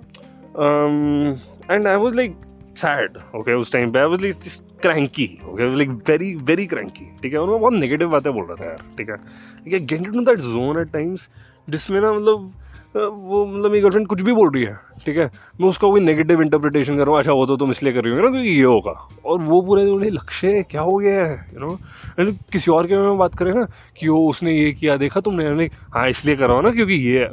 And 1.70 1.86
I 1.86 1.96
was 1.96 2.14
like 2.14 2.36
sad 2.76 3.18
okay 3.36 3.54
उस 3.54 3.72
टाइम 3.72 3.92
पे। 3.92 3.98
I 3.98 4.06
was 4.06 4.22
like 4.22 4.34
cranky 4.82 5.28
okay 5.48 5.68
like 5.76 5.90
very 6.08 6.34
very 6.44 6.66
cranky 6.66 7.10
ठीक 7.22 7.32
है। 7.32 7.38
और 7.38 7.50
मैं 7.50 7.60
बहुत 7.60 7.72
नेगेटिव 7.72 8.08
बातें 8.10 8.32
बोल 8.32 8.44
रहा 8.44 8.56
था 8.56 8.64
यार, 8.64 8.82
ठीक 8.98 9.10
है। 9.10 9.16
ठीक 9.64 9.72
है 9.72 9.80
get 9.80 10.14
in 10.14 10.24
that 10.24 10.38
zone 10.40 10.80
at 10.80 10.92
times 10.92 11.28
जिसमें 11.68 12.00
ना 12.00 12.12
मतलब 12.12 12.52
वो 12.96 13.44
मतलब 13.46 13.70
मेरी 13.70 13.80
गर्लफ्रेंड 13.82 14.06
कुछ 14.06 14.20
भी 14.22 14.32
बोल 14.32 14.50
रही 14.54 14.62
है, 14.64 14.76
ठीक 15.04 15.16
है? 15.16 15.24
मैं 15.60 15.68
उसका 15.68 15.88
कोई 15.88 16.00
नेगेटिव 16.00 16.42
इंटरप्रिटेशन 16.42 16.96
कर 16.96 17.00
रहा 17.00 17.10
हूँ 17.10 17.18
अच्छा 17.18 17.32
वो 17.32 17.46
तो 17.46 17.56
तुम 17.56 17.70
इसलिए 17.70 17.92
कर 17.92 18.04
रही 18.04 18.12
हो, 18.12 18.20
ना 18.20 18.30
क्योंकि 18.30 18.48
ये 18.48 18.62
होगा। 18.62 18.92
और 19.24 19.40
वो 19.40 19.60
पूरे 19.62 20.10
लक्ष्य 20.10 20.62
क्या 20.70 20.82
हो 20.82 20.96
गया 20.96 21.24
है 21.24 21.34
यू 21.54 21.60
नो 21.60 22.32
किसी 22.52 22.70
और 22.70 22.86
के 22.86 22.96
बारे 22.96 23.08
में 23.08 23.18
बात 23.18 23.34
करें 23.38 23.52
ना, 23.54 23.66
कि 23.98 24.08
वो 24.08 24.28
उसने 24.28 24.52
ये 24.52 24.72
किया, 24.72 24.96
देखा 24.96 25.20
तुमने? 25.20 25.68
हाँ 25.94 26.08
इसलिए 26.08 26.36
कर 26.36 26.48
रहा 26.48 26.60
ना, 26.60 26.70
क्योंकि 26.70 26.94
ये 27.08 27.28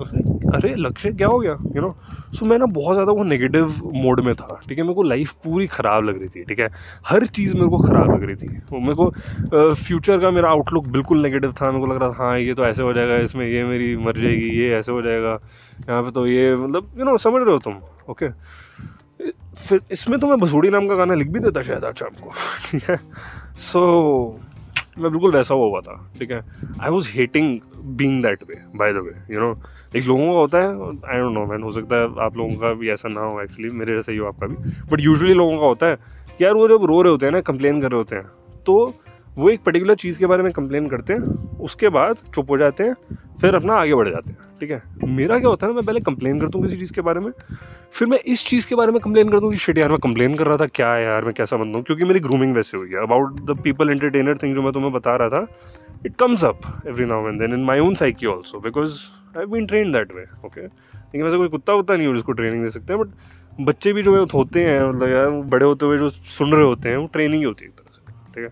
अरे, 0.56 0.74
लक्ष्य 0.78 1.12
क्या 1.12 1.28
हो 1.28 1.40
गया? 1.40 1.52
यू 1.76 1.82
नो 1.82 1.96
सो 2.36 2.46
मैं 2.46 2.58
ना 2.58 2.66
बहुत 2.74 2.96
ज़्यादा 2.96 3.12
वो 3.12 3.24
नेगेटिव 3.24 3.74
मोड 3.94 4.20
में 4.26 4.34
था, 4.36 4.60
ठीक 4.68 4.78
है? 4.78 4.84
मेरे 4.84 4.96
को 4.96 5.04
लाइफ 5.04 5.34
पूरी 5.44 5.68
ख़राब 5.68 6.04
लग 6.04 6.20
रही 6.20 6.28
थी, 6.30 6.44
ठीक 6.44 6.60
है? 6.60 6.68
हर 7.08 7.26
चीज़ 7.28 7.54
मेरे 7.56 7.68
को 7.70 7.78
ख़राब 7.80 8.12
लग 8.14 8.24
रही 8.24 8.36
थी। 8.36 8.48
वो 8.72 8.80
मेरे 8.80 8.96
को 8.96 9.74
फ्यूचर 9.74 10.20
का 10.22 10.32
मेरा 10.32 10.50
आउटलुक 10.50 10.88
बिल्कुल 10.90 11.22
नेगेटिव 11.22 11.54
था। 11.62 11.72
मेरे 11.72 11.86
को 11.86 11.92
लग 11.94 12.02
रहा 12.02 12.10
था 12.10 12.24
हाँ 12.24 12.40
ये 12.40 12.54
तो 12.54 12.66
ऐसे 12.66 12.84
हो 12.84 12.94
जाएगा, 12.94 13.18
इसमें 13.26 13.46
ये 13.48 13.64
मेरी 13.66 13.96
मर 13.98 14.18
जाएगी, 14.18 14.50
ये 14.60 14.74
ऐसे 14.78 14.92
हो 14.92 15.02
जाएगा, 15.02 15.40
यहाँ 15.90 16.02
पे 16.04 16.12
तो 16.12 16.26
ये 16.28 16.56
मतलब 16.56 16.92
यू 17.00 17.06
नो 17.06 17.18
समझ 17.18 17.44
रहे 17.44 17.54
हो 17.54 17.60
तुम 17.60 17.82
ओके 18.10 18.30
फिर 19.58 19.82
इसमें 19.92 20.20
तो 20.20 20.28
मैं 20.28 20.40
बसूड़ी 20.40 20.70
नाम 20.70 20.88
का 20.88 20.96
गाना 20.96 21.16
लिख 21.16 21.28
भी 21.28 21.40
देता 21.40 21.62
शायद 21.62 21.86
आज 21.86 22.00
शाम 22.00 22.16
को, 22.22 22.30
ठीक 22.72 22.90
है? 22.90 22.98
सो 23.62 24.40
मैं 25.00 25.12
बिल्कुल 25.12 25.32
वैसा 25.32 25.54
हुआ 25.54 25.68
हुआ 25.68 25.80
था, 25.82 25.96
ठीक 26.20 26.32
है? 26.32 26.42
I 26.82 26.90
was 26.90 27.10
hating 27.12 27.60
being 27.98 28.22
that 28.24 28.44
way 28.50 28.56
by 28.78 28.94
the 28.94 29.04
way 29.06 29.36
you 29.36 29.40
know 29.40 29.54
एक 29.92 30.06
लोगों 30.06 30.26
का 30.26 30.40
होता 30.40 30.58
है 30.58 30.68
आई 31.14 31.20
डोंट 31.20 31.34
नो 31.34 31.46
मैन 31.46 31.64
हो 31.64 31.72
सकता 31.72 31.96
है 31.96 32.08
आप 32.26 32.38
लोगों 32.38 32.56
का 32.56 32.74
भी 32.74 32.90
ऐसा 32.92 33.10
ना 33.10 33.22
हो 33.22 33.42
एक्चुअली 33.42 33.70
मेरे 33.70 33.96
जैसे 33.96 34.12
ही 34.12 34.18
हो 34.18 34.28
आपका 34.28 34.48
भी। 34.48 34.56
बट 34.92 35.02
यूजुअली 35.02 35.34
लोगों 35.34 35.58
का 35.60 35.66
होता 35.66 35.88
है 35.88 35.96
कि 36.38 36.44
यार 36.44 36.54
वो 36.54 36.68
जब 36.68 36.86
रो 36.86 37.02
रहे 37.02 37.12
होते 37.12 37.26
हैं 37.26 37.34
ना 37.34 37.42
कंप्लेन 37.44 37.82
कर 37.82 37.92
रहे 37.92 37.98
होते 37.98 38.16
हैं 38.16 38.26
तो 38.66 38.94
वो 39.38 39.50
एक 39.50 39.62
पर्टिकुलर 39.64 39.96
चीज़ 39.96 40.20
के 40.20 40.26
बारे 40.26 40.44
में 40.44 40.52
कंप्लेन 40.52 40.88
करते 40.90 41.14
हैं, 41.14 41.20
उसके 41.60 41.90
बाद 41.90 42.18
चुप 42.36 42.50
हो 42.50 42.58
जाते 42.58 42.84
हैं, 42.84 42.96
फिर 43.42 43.56
अपना 43.56 43.74
आगे 43.74 43.96
बढ़ 43.96 44.10
जाते 44.10 44.30
हैं, 44.30 44.38
ठीक 44.60 44.72
है? 44.72 44.82
मेरा 45.10 45.38
क्या 45.40 45.50
होता 45.50 45.66
है 45.66 45.72
ना, 45.72 45.76
मैं 45.76 45.86
पहले 45.86 46.00
कंप्लेन 46.00 46.40
करता 46.40 46.58
हूँ 46.58 46.66
किसी 46.66 46.78
चीज़ 46.80 46.92
के 46.94 47.02
बारे 47.02 47.20
में, 47.20 47.32
फिर 47.94 48.08
मैं 48.08 48.20
इस 48.26 48.46
चीज़ 48.48 48.68
के 48.68 48.76
बारे 48.76 48.92
में 48.92 49.00
कंप्लेन 49.02 49.30
करता 49.30 49.46
हूँ 49.46 49.52
कि 49.54 49.60
शिट 49.60 49.78
यार, 49.78 49.90
मैं 49.90 50.00
कंप्लेन 50.00 50.36
कर 50.36 50.48
रहा 50.48 50.58
था, 50.58 50.66
क्या 50.68 50.92
है 50.94 51.04
यार, 51.04 51.26
मैं 51.26 51.34
कैसा 51.34 51.58
बनता 51.58 51.78
हूँ? 51.78 51.84
क्योंकि 51.86 52.04
मेरी 52.04 52.20
ग्रूमिंग 52.20 52.56
वैसे 52.56 52.78
हुई 52.78 52.90
है। 52.90 53.04
About 53.04 53.40
the 53.52 53.58
people 53.64 53.90
entertainer 53.90 54.38
thing 54.44 54.56
जो 54.56 54.62
मैं 54.62 54.74
तुम्हें 54.74 54.92
बता 54.94 55.16
रहा 55.16 55.30
था 55.30 55.46
it 56.06 56.16
comes 56.16 56.46
up 56.46 56.62
every 56.88 57.06
now 57.06 57.28
and 57.28 57.40
then 57.40 57.54
in 57.54 57.64
my 57.66 57.80
own 57.80 57.94
psyche 57.94 58.28
also 58.28 58.60
because 58.60 59.00
I 59.38 59.46
been 59.46 59.66
train 59.66 59.92
that 59.92 60.14
way 60.14 60.26
okay 60.46 60.62
लेकिन 60.62 61.24
वैसे 61.24 61.38
कोई 61.38 61.48
कुत्ता 61.48 61.74
वुत्ता 61.74 61.96
नहीं 61.96 62.08
हो 62.08 62.16
जिसको 62.16 62.32
ट्रेनिंग 62.32 62.64
दे 62.64 62.70
सकते 62.70 62.94
हैं 62.94 63.02
बट 63.02 63.64
बच्चे 63.66 63.94
भी 63.94 64.04
जो 64.04 64.16
है 64.16 64.26
होते 64.34 64.64
हैं 64.64 64.82
मतलब 64.90 65.10
यार 65.10 65.30
बड़े 65.30 65.66
होते 65.66 65.86
हुए 65.86 65.98
जो 65.98 66.10
सुन 66.10 66.54
रहे 66.54 66.66
होते 66.66 66.90
हैं 66.90 66.98
वो 66.98 67.08
ट्रेनिंग 67.14 67.42
ही 67.42 67.46
होती 67.46 67.66
है 67.66 67.70
एक 67.70 67.76
तरह 67.76 67.92
से 67.92 68.34
ठीक 68.36 68.44
है? 68.44 68.50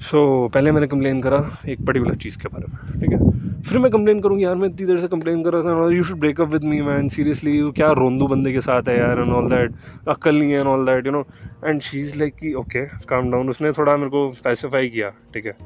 सो 0.00 0.46
so, 0.46 0.54
पहले 0.54 0.72
मैंने 0.72 0.86
कंप्लेन 0.86 1.20
करा 1.22 1.38
एक 1.68 1.84
पर्टिकुलर 1.86 2.14
चीज़ 2.14 2.38
के 2.38 2.48
बारे 2.48 2.66
में 2.66 3.00
ठीक 3.00 3.12
है? 3.12 3.62
फिर 3.62 3.78
मैं 3.78 3.90
कंप्लेन 3.90 4.20
करूँ 4.20 4.38
यार 4.40 4.54
मैं 4.54 4.68
इतनी 4.68 4.86
देर 4.86 4.98
से 5.00 5.08
कंप्लेन 5.08 5.44
कर 5.44 5.52
रहा 5.52 5.74
था 5.74 5.94
you 5.94 6.02
should 6.02 6.18
break up 6.20 6.48
with 6.48 6.64
me 6.64 6.80
man 6.82 7.08
seriously 7.08 7.60
क्या 7.72 7.90
रोंदू 7.92 8.26
बंदे 8.26 8.52
के 8.52 8.60
साथ 8.60 8.88
है 8.88 8.98
यार 8.98 9.20
एंड 9.20 9.32
ऑल 9.32 9.48
दैट 9.50 9.74
अक्ल 10.08 10.34
नहीं 10.34 10.52
है 10.52 10.58
and 10.58 10.68
all 10.68 10.86
that 10.86 11.06
you 11.06 11.12
know 11.12 11.24
and 11.64 11.80
she 11.80 12.00
is 12.00 12.18
like 12.18 12.34
कि 12.34 12.52
ओके 12.54 12.84
काम 13.08 13.30
डाउन 13.30 13.48
उसने 13.48 13.72
थोड़ा 13.72 13.96
मेरे 13.96 14.10
को 14.10 14.32
स्पेसिफाई 14.34 14.88
किया 14.88 15.10
ठीक 15.34 15.46
है? 15.46 15.56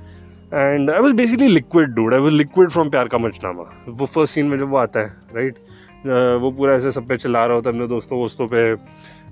And 0.55 0.91
I 0.91 1.01
was 1.01 1.15
basically 1.15 1.49
liquid 1.49 1.89
dude 1.89 2.15
I 2.15 2.21
was 2.21 2.33
liquid 2.33 2.69
from 2.69 2.91
Pyaar 2.91 3.09
Ka 3.09 3.19
Punchnama 3.19 3.63
वो 3.89 4.07
फ़र्स्ट 4.07 4.35
सीन 4.35 4.47
में 4.47 4.59
जब 4.59 4.69
वो 4.69 4.77
आता 4.77 5.01
है 5.01 5.07
राइट 5.37 5.55
वो 6.43 6.51
पूरा 6.51 6.75
ऐसे 6.75 6.91
सब 6.91 7.07
पे 7.09 7.17
चिल्ला 7.17 7.45
रहा 7.47 7.55
होता 7.55 7.71
है 7.71 7.77
अपने 7.77 7.89
दोस्तों 7.89 8.19
वोस्तों 8.19 8.47
पे। 8.47 8.75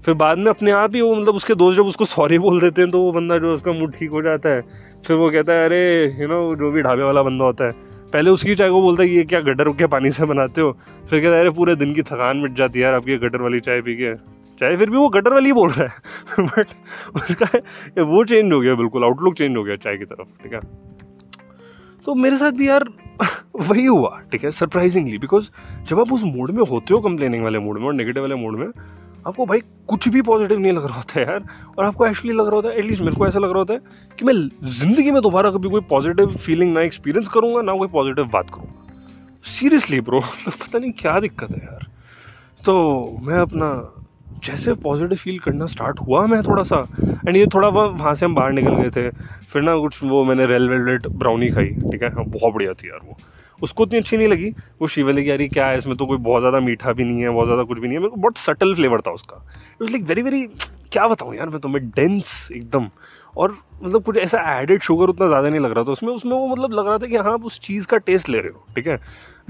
फिर 0.04 0.14
बाद 0.14 0.38
में 0.38 0.46
अपने 0.46 0.70
आप 0.70 0.94
ही 0.94 1.00
वो 1.00 1.14
मतलब 1.14 1.34
उसके 1.34 1.54
दोस्त 1.54 1.76
जब 1.76 1.86
उसको 1.86 2.04
सॉरी 2.04 2.38
बोल 2.38 2.60
देते 2.60 2.82
हैं 2.82 2.90
तो 2.90 3.00
वो 3.00 3.12
बंदा 3.12 3.38
जो 3.38 3.52
उसका 3.52 3.72
मूड 3.72 3.92
ठीक 3.92 4.10
हो 4.10 4.22
जाता 4.22 4.48
है। 4.48 4.60
फिर 5.06 5.16
वो 5.16 5.30
कहता 5.30 5.52
है, 5.52 5.64
अरे 5.64 6.16
यू 6.20 6.28
नो 6.28 6.54
जो 6.56 6.70
भी 6.70 6.82
ढाबे 6.82 7.02
वाला 7.02 7.22
बंदा 7.22 7.44
होता 7.44 7.64
है। 7.64 7.72
पहले 8.12 8.30
उसकी 8.30 8.54
चाय 8.54 8.70
को 8.70 8.82
बोलता 8.82 9.02
है, 9.02 9.08
ये 9.08 9.24
क्या 9.24 9.40
गटर 9.40 9.68
के 9.68 9.86
पानी 9.86 10.10
से 10.10 10.24
बनाते 10.24 10.60
हो? 10.60 10.72
फिर 11.10 11.20
कहता 11.20 11.34
है, 11.34 11.40
अरे, 11.40 11.50
पूरे 11.50 11.76
दिन 11.76 11.94
की 11.94 12.02
थकान 12.02 12.36
मिट 12.36 12.52
जाती 12.52 12.78
है 12.78 12.84
यार 12.84 12.94
आपकी 12.94 13.16
गटर 13.16 13.42
वाली 13.42 13.60
चाय 13.60 13.80
पी 13.80 13.94
के। 13.94 14.14
चाय 14.60 14.76
फिर 14.76 14.90
भी 14.90 14.96
वो 14.96 15.08
गटर 15.08 15.32
वाली 15.32 15.52
बोल 15.52 15.70
रहा 15.70 15.86
है। 15.86 16.46
बट 16.46 16.66
उसका 17.14 17.58
वो 18.02 18.24
चेंज 18.24 18.52
हो 18.52 18.60
गया, 18.60 18.74
बिल्कुल 18.74 19.04
आउटलुक 19.04 19.34
चेंज 19.34 19.56
हो 19.56 19.64
गया 19.64 19.76
चाय 19.76 19.96
की 19.96 20.04
तरफ़, 20.04 20.42
ठीक 20.42 20.52
है? 20.52 20.60
तो 22.06 22.14
मेरे 22.14 22.36
साथ 22.38 22.52
भी 22.52 22.68
यार 22.68 22.84
वही 23.58 23.84
हुआ, 23.84 24.18
ठीक 24.32 24.44
है 24.44 24.50
सरप्राइजिंगली 24.50 25.18
बिकॉज़ 25.18 25.50
जब 25.88 26.00
आप 26.00 26.12
उस 26.12 26.22
मूड 26.24 26.50
में 26.50 26.62
होते 26.70 26.94
हो 26.94 27.00
कंप्लेनिंग 27.00 27.44
वाले 27.44 27.58
मूड 27.58 27.78
में 27.78 27.86
और 27.86 27.94
नेगेटिव 27.94 28.22
वाले 28.22 28.34
मूड 28.34 28.58
में, 28.58 28.66
आपको 29.26 29.46
भाई 29.46 29.60
कुछ 29.88 30.08
भी 30.08 30.22
पॉजिटिव 30.22 30.58
नहीं 30.58 30.72
लग 30.72 30.86
रहा 30.86 30.96
होता 30.96 31.20
है 31.20 31.26
यार, 31.26 31.44
और 31.78 31.84
आपको 31.84 32.06
एक्चुअली 32.06 32.36
लग 32.36 32.46
रहा 32.46 32.56
होता 32.56 32.68
है 32.68 32.78
एटलीस्ट 32.78 33.02
मेरे 33.02 33.16
को 33.16 33.26
ऐसा 33.26 33.38
लग 33.38 33.50
रहा 33.50 33.58
होता 33.58 33.74
है 33.74 33.80
कि 34.18 34.24
मैं 34.24 34.34
ज़िंदगी 34.70 35.10
में 35.10 35.20
दोबारा 35.22 35.50
कभी 35.50 35.70
कोई 35.70 35.80
पॉजिटिव 35.90 36.36
फीलिंग 36.36 36.72
ना 36.74 36.80
एक्सपीरियंस 36.82 37.28
करूँगा, 37.28 37.62
ना 37.62 37.76
कोई 37.76 37.88
पॉजिटिव 37.88 38.28
बात 38.32 38.50
करूँगा। 38.50 39.42
सीरियसली 39.50 40.00
ब्रो 40.00 40.20
पता 40.20 40.78
नहीं 40.78 40.92
क्या 40.92 41.18
दिक्कत 41.20 41.54
है 41.54 41.64
यार। 41.64 41.86
तो 42.64 43.18
मैं 43.22 43.38
अपना 43.38 43.68
जैसे 44.44 44.72
पॉजिटिव 44.74 45.18
फील 45.18 45.38
करना 45.38 45.66
स्टार्ट 45.66 46.00
हुआ 46.00 46.24
मैं 46.26 46.42
थोड़ा 46.42 46.62
सा 46.62 46.76
एंड 47.28 47.36
ये 47.36 47.46
थोड़ा 47.54 47.68
वह 47.68 47.84
वहाँ 47.86 48.14
से 48.14 48.26
हम 48.26 48.34
बाहर 48.34 48.52
निकल 48.52 48.74
गए 48.74 48.90
थे। 48.90 49.10
फिर 49.44 49.62
ना 49.62 49.76
कुछ 49.76 50.02
वो 50.02 50.24
मैंने 50.24 50.46
रेल 50.46 50.68
वेलवेट 50.68 51.06
ब्राउनी 51.08 51.48
खाई, 51.48 51.66
ठीक 51.66 52.02
है? 52.02 52.12
हाँ 52.14 52.24
बहुत 52.26 52.54
बढ़िया 52.54 52.72
थी 52.72 52.88
यार 52.88 53.00
वो। 53.04 53.16
उसको 53.58 53.82
उतनी 53.82 53.98
अच्छी 53.98 54.16
नहीं 54.16 54.28
लगी। 54.28 54.50
वो 54.80 54.86
शिवली 54.86 55.22
की 55.24 55.30
यारी 55.30 55.48
क्या 55.48 55.66
है? 55.66 55.76
इसमें 55.78 55.96
तो 55.96 56.06
कोई 56.06 56.18
बहुत 56.18 56.40
ज़्यादा 56.40 56.60
मीठा 56.60 56.92
भी 56.92 57.04
नहीं 57.04 57.22
है, 57.22 57.30
बहुत 57.30 57.46
ज़्यादा 57.46 57.62
कुछ 57.62 57.78
भी 57.78 57.86
नहीं 57.86 57.96
है। 57.96 58.00
मेरे 58.00 58.10
को 58.10 58.16
बहुत 58.16 58.38
सटल 58.38 58.74
फ्लेवर 58.74 59.00
था 59.00 59.10
उसका। 59.10 59.42
इट 59.82 59.90
लाइक 59.90 60.04
वेरी 60.04 60.22
वेरी 60.22 60.46
क्या 60.92 61.06
बताऊँ 61.08 61.34
यार 61.36 61.48
मैं 61.48 61.60
तुम्हें 61.60 61.88
डेंस 61.88 62.48
एकदम। 62.52 62.88
और 63.36 63.56
मतलब 63.82 64.02
कुछ 64.02 64.16
ऐसा 64.16 64.40
एडेड 64.60 64.82
शुगर 64.82 65.08
उतना 65.08 65.26
ज़्यादा 65.26 65.48
नहीं 65.48 65.60
लग 65.60 65.72
रहा 65.72 65.84
था 65.84 65.92
उसमें। 65.92 66.12
उसमें 66.12 66.32
वो 66.32 66.46
मतलब 66.46 66.72
लग 66.72 66.86
रहा 66.86 66.98
था 66.98 67.06
कि 67.06 67.16
हाँ 67.16 67.32
आप 67.32 67.44
उस 67.44 67.58
चीज़ 67.60 67.86
का 67.86 67.96
टेस्ट 67.96 68.28
ले 68.28 68.38
रहे 68.38 68.52
हो, 68.52 68.64
ठीक 68.76 68.86
है? 68.86 68.98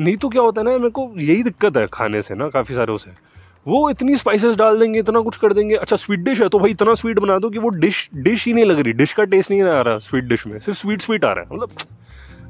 नहीं 0.00 0.16
तो 0.16 0.28
क्या 0.28 0.43
होता 0.43 0.61
है 0.61 0.66
ना, 0.66 0.76
मेरे 0.78 0.90
को 0.90 1.11
यही 1.19 1.43
दिक्कत 1.43 1.76
है 1.76 1.87
खाने 1.93 2.23
से 2.23 2.35
ना, 2.35 2.49
काफ़ी 2.49 2.75
सारे 2.75 2.93
उसे 2.93 3.11
वो 3.66 3.88
इतनी 3.90 4.16
स्पाइसेस 4.16 4.56
डाल 4.56 4.78
देंगे, 4.78 4.99
इतना 4.99 5.20
कुछ 5.20 5.37
कर 5.37 5.52
देंगे। 5.52 5.76
अच्छा 5.76 5.96
स्वीट 5.96 6.20
डिश 6.20 6.40
है 6.40 6.49
तो 6.49 6.58
भाई 6.58 6.70
इतना 6.70 6.94
स्वीट 6.94 7.18
बना 7.18 7.38
दो 7.38 7.50
कि 7.50 7.58
वो 7.58 7.68
डिश 7.68 8.08
डिश 8.14 8.46
ही 8.46 8.52
नहीं 8.52 8.64
लग 8.64 8.78
रही। 8.78 8.92
डिश 8.92 9.12
का 9.12 9.25
टेस्ट 9.25 9.50
नहीं 9.50 9.62
आ 9.62 9.80
रहा 9.80 9.99
स्वीट 9.99 10.25
डिश 10.25 10.46
में। 10.46 10.58
सिर्फ़ 10.58 10.78
स्वीट 10.78 11.00
स्वीट 11.00 11.25
आ 11.25 11.32
रहा 11.32 11.44
है। 11.44 11.56
मतलब 11.56 11.70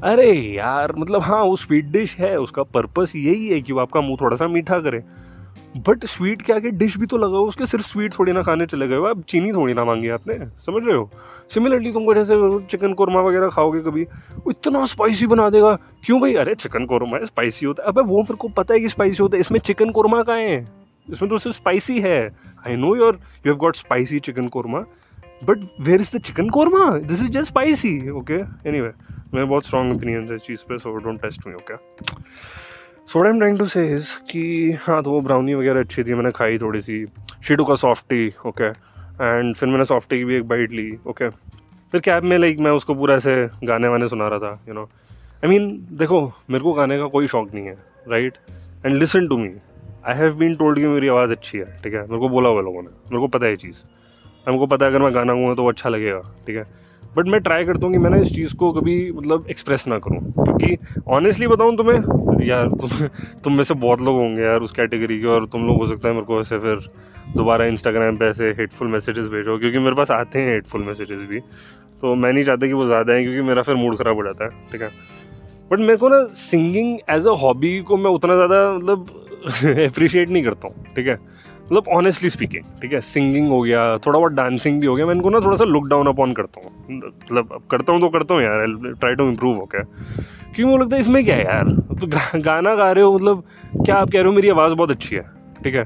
अरे 0.05 0.33
यार 0.33 0.93
मतलब 0.99 1.23
हाँ 1.23 1.43
वो 1.43 1.57
स्वीट 1.57 1.85
डिश 1.85 2.17
है, 2.19 2.37
उसका 2.37 2.63
पर्पस 2.63 3.13
यही 3.17 3.49
है 3.49 3.61
कि 3.61 3.73
वो 3.73 3.81
आपका 3.81 4.01
मुँह 4.01 4.17
थोड़ा 4.21 4.37
सा 4.37 4.49
मीठा 4.49 4.79
करे। 4.79 5.03
बट 5.89 6.05
स्वीट 6.05 6.43
क्या 6.43 6.59
के 6.59 6.71
डिश 6.71 6.97
भी 6.99 7.07
तो 7.07 7.17
लगा 7.17 7.39
उसके 7.39 7.67
सिर्फ़ 7.67 7.87
स्वीट 7.87 8.13
थोड़ी 8.19 8.33
ना 8.33 8.43
खाने 8.43 8.67
चले 8.67 8.89
गए 8.89 9.09
आप 9.09 9.23
चीनी 9.29 9.53
थोड़ी 9.53 9.75
ना 9.75 9.85
मांगी 9.85 10.09
आपने, 10.09 10.35
समझ 10.35 10.83
रहे 10.87 10.97
हो? 10.97 11.11
सिमिलरली 11.55 11.93
तुमको 11.93 12.15
जैसे 12.15 12.35
चिकन 12.67 12.93
कौरमा 12.93 13.21
वगैरह 13.21 13.49
खाओगे 13.49 13.81
कभी, 13.81 14.05
वो 14.37 14.51
इतना 14.51 14.85
स्पाइसी 14.85 15.27
बना 15.27 15.51
देगा। 15.51 15.75
क्यों 16.05 16.21
भाई? 16.21 16.35
अरे 16.35 16.55
चिकन 16.55 16.87
कौरमा 16.87 17.17
है 17.17 17.25
स्पाइसी 17.25 17.67
होता 17.67 17.83
है। 17.83 17.89
अबे 17.89 18.03
वो 18.03 18.19
मेरे 18.19 18.37
को 18.37 18.49
पता 18.49 18.75
है 18.75 18.81
कि 18.81 18.89
स्पाइसी 18.89 19.23
होता 19.23 19.37
है। 19.37 19.41
इसमें 19.41 19.59
चिकन 19.61 19.91
कौरमा 19.91 20.23
का 20.23 20.35
है? 20.35 20.86
इसमें 21.11 21.29
तो 21.31 21.39
सिर्फ़ 21.39 21.57
स्पाइसी 21.57 22.01
है। 22.01 22.21
I 22.67 22.77
know 22.77 22.95
your 22.97 23.21
you 23.47 23.53
have 23.53 23.57
got 23.61 23.77
spicy 23.77 24.19
chicken 24.19 24.49
korma 24.49 24.81
but 25.45 25.65
where 25.81 26.01
is 26.01 26.17
the 26.17 26.21
chicken 26.21 26.49
korma 26.51 26.91
this 26.99 27.23
is 27.23 27.31
just 27.31 27.49
spicy 27.49 27.99
okay 28.11 28.41
anyway 28.81 28.91
मेरे 29.35 29.45
बहुत 29.45 29.67
स्ट्रॉन्ग 29.67 29.97
ओपिनियन 29.97 30.29
है 30.31 30.37
इस 30.37 30.43
चीज़ 30.43 30.65
पे 30.69 30.79
so 30.79 30.95
don't 30.97 31.21
test 31.23 31.47
me 31.47 31.55
okay 31.55 31.77
so 33.13 33.23
I 33.25 33.31
am 33.31 33.39
trying 33.39 33.59
to 33.59 33.65
say 33.65 33.87
कि 34.31 34.73
हाँ 34.83 35.03
तो 35.03 35.11
वो 35.11 35.21
ब्राउनी 35.21 35.55
वगैरह 35.55 35.81
अच्छी 35.81 36.03
थी, 36.05 36.15
मैंने 36.15 36.31
खाई 36.31 36.59
थोड़ी 36.59 36.81
सी। 36.81 37.05
शीटू 37.45 37.65
का 37.65 37.75
सॉफ्टी 37.75 38.29
ओके 38.47 38.69
एंड 38.69 39.55
फिर 39.57 39.69
मैंने 39.69 39.85
सॉफ्टी 39.85 40.19
की 40.19 40.25
भी 40.25 40.37
एक 40.37 40.49
बाइट 40.49 40.73
ली 40.73 40.91
ओके 41.07 41.29
फिर 41.93 42.01
कैब 42.01 42.25
में 42.25 42.37
लाइक 42.39 42.59
मैं 42.59 42.71
उसको 42.71 42.95
पूरा 42.95 43.15
ऐसे 43.15 43.35
गाने 43.65 43.89
वाने 43.89 44.09
सुना 44.09 44.29
रहा 44.29 44.39
था 44.39 44.61
यू 44.69 44.75
नो 44.75 44.83
आई 45.45 45.49
मीन 45.49 45.69
देखो, 45.93 46.21
मेरे 46.51 46.65
को 46.65 46.73
गाने 46.73 46.99
का 46.99 47.07
कोई 47.07 47.27
शौक 47.27 47.55
नहीं 47.55 47.67
है 47.67 47.77
right 48.09 48.39
and 48.87 48.97
listen 48.97 49.29
to 49.29 49.39
me 49.39 49.49
I 50.09 50.15
have 50.15 50.35
been 50.37 50.55
told 50.55 50.79
कि 50.79 50.87
मेरी 50.87 51.09
आवाज़ 51.09 51.33
अच्छी 51.33 51.59
है, 51.59 51.65
ठीक 51.85 51.95
है? 51.95 52.01
मेरे 52.01 52.19
को 52.19 52.29
बोला 52.29 52.49
हुआ 52.49 52.61
लोगों 52.61 52.83
ने। 52.83 52.89
मेरे 52.89 53.19
को 53.19 53.27
पता 53.27 53.45
है 53.47 53.51
ये 53.51 53.57
चीज़। 53.57 53.83
मेरे 54.49 54.59
को 54.59 54.67
पता 54.67 54.85
है 54.85 54.91
अगर 54.91 55.03
मैं 55.03 55.15
गाना 55.15 55.33
गाऊँगा 55.33 55.55
तो 55.55 55.63
वो 55.63 55.69
अच्छा 55.69 55.89
लगेगा, 55.89 56.21
ठीक 56.47 56.57
है? 56.57 56.65
बट 57.17 57.27
मैं 57.27 57.41
ट्राई 57.41 57.65
करता 57.65 57.87
हूँ 57.87 57.93
कि 57.93 57.99
मैं 57.99 58.11
ना 58.11 58.17
इस 58.17 58.35
चीज़ 58.35 58.55
को 58.55 58.73
कभी 58.73 59.13
मतलब 59.13 59.47
एक्सप्रेस 59.51 59.87
ना 59.89 59.99
करूँ। 59.99 60.21
क्योंकि 60.21 60.77
ऑनेस्टली 61.09 61.47
बताऊँ 61.47 61.77
तुम्हें, 61.77 62.47
यार, 62.47 62.69
तुम 62.69 63.07
तुम 63.45 63.53
में 63.53 63.65
से 63.65 63.75
बहुत 63.75 64.01
लोग 64.01 64.17
होंगे 64.17 64.43
यार 64.43 64.61
उस 64.61 64.73
कैटेगरी 64.73 65.21
के 65.21 65.27
और 65.27 65.47
तुम 65.47 65.67
लोग 65.67 65.77
हो 65.77 65.87
सकता 65.87 66.09
है 66.09 66.15
मेरे 66.15 66.27
को 66.27 66.41
ऐसे 66.41 66.59
फिर 66.59 66.91
दोबारा 67.37 67.65
इंस्टाग्राम 67.65 68.17
पे 68.17 68.25
ऐसे 68.25 68.51
हेटफुल 68.51 68.89
मैसेजेस 68.89 69.27
भेजो, 69.27 69.59
क्योंकि 69.59 69.79
मेरे 69.79 69.97
पास 69.97 70.11
आते 70.11 70.39
हैं 70.39 70.55
हेटफुल 70.55 70.83
मैसेजेस 70.83 71.23
भी। 71.23 71.41
तो 72.01 72.15
मैं 72.15 72.33
नहीं 72.33 72.45
चाहता 72.45 72.67
कि 72.67 72.73
वो 72.73 72.87
ज़्यादा 72.87 73.13
हैं, 73.13 73.23
क्योंकि 73.23 73.43
मेरा 73.43 73.63
फिर 73.63 73.75
मूड 73.75 73.97
ख़राब 73.97 74.17
हो 74.17 74.25
जाता 74.25 74.45
है, 74.45 74.51
ठीक 74.73 74.83
है? 74.83 74.91
बट 75.71 75.79
मेरे 75.79 75.97
को 75.97 76.09
ना 76.09 76.27
सिंगिंग 76.35 76.99
एज 77.11 77.27
अ 77.27 77.33
हॉबी 77.41 77.81
को 77.83 77.97
मैं 77.97 78.11
उतना 78.11 78.35
ज़्यादा 78.37 78.73
मतलब 78.73 79.07
अप्रिशिएट 79.87 80.29
नहीं 80.29 80.43
करता 80.45 80.69
हूँ 80.69 80.85
ठीक 80.97 81.07
है? 81.09 81.15
मतलब 81.65 81.89
ऑनेस्टली 81.93 82.31
स्पीकिंग 82.31 82.65
ठीक 82.83 82.93
है? 82.93 83.01
सिंगिंग 83.01 83.49
हो 83.49 83.61
गया 83.63 83.81
थोड़ा 84.07 84.19
बहुत 84.19 84.33
डांसिंग 84.33 84.81
भी 84.81 84.87
हो 84.87 84.95
गया 84.97 85.07
मैं 85.07 85.15
इनको 85.15 85.31
ना 85.31 85.41
थोड़ा 85.41 85.57
सा 85.57 85.65
लुक 85.65 85.89
डाउन 85.89 86.07
अपॉन 86.07 86.33
करता 86.33 86.61
हूँ। 86.61 86.73
मतलब 86.91 87.61
करता 87.71 87.93
हूँ 87.93 88.01
तो 88.01 88.09
करता 88.09 88.35
हूँ 88.35 88.43
यार 88.43 88.67
ट्राई 88.93 89.15
टू 89.15 89.29
इम्प्रूव 89.29 89.65
क्या? 89.65 89.83
क्योंकि 89.83 90.65
मुझे 90.65 90.83
लगता 90.85 90.97
है 90.97 91.01
इसमें 91.03 91.25
क्या 91.25 91.37
है 91.37 91.45
यार? 91.45 91.71
तो 92.01 92.07
गा, 92.07 92.39
गाना 92.39 92.75
गा 92.75 92.91
रहे 92.93 93.05
हो 93.05 93.15
मतलब 93.15 93.43
क्या 93.85 93.97
आप 93.97 94.11
कह 94.11 94.19
रहे 94.19 94.27
हो 94.27 94.33
मेरी 94.33 94.49
आवाज़ 94.49 94.75
बहुत 94.75 94.91
अच्छी 94.91 95.17
है 95.17 95.23
ठीक 95.65 95.75
है? 95.75 95.85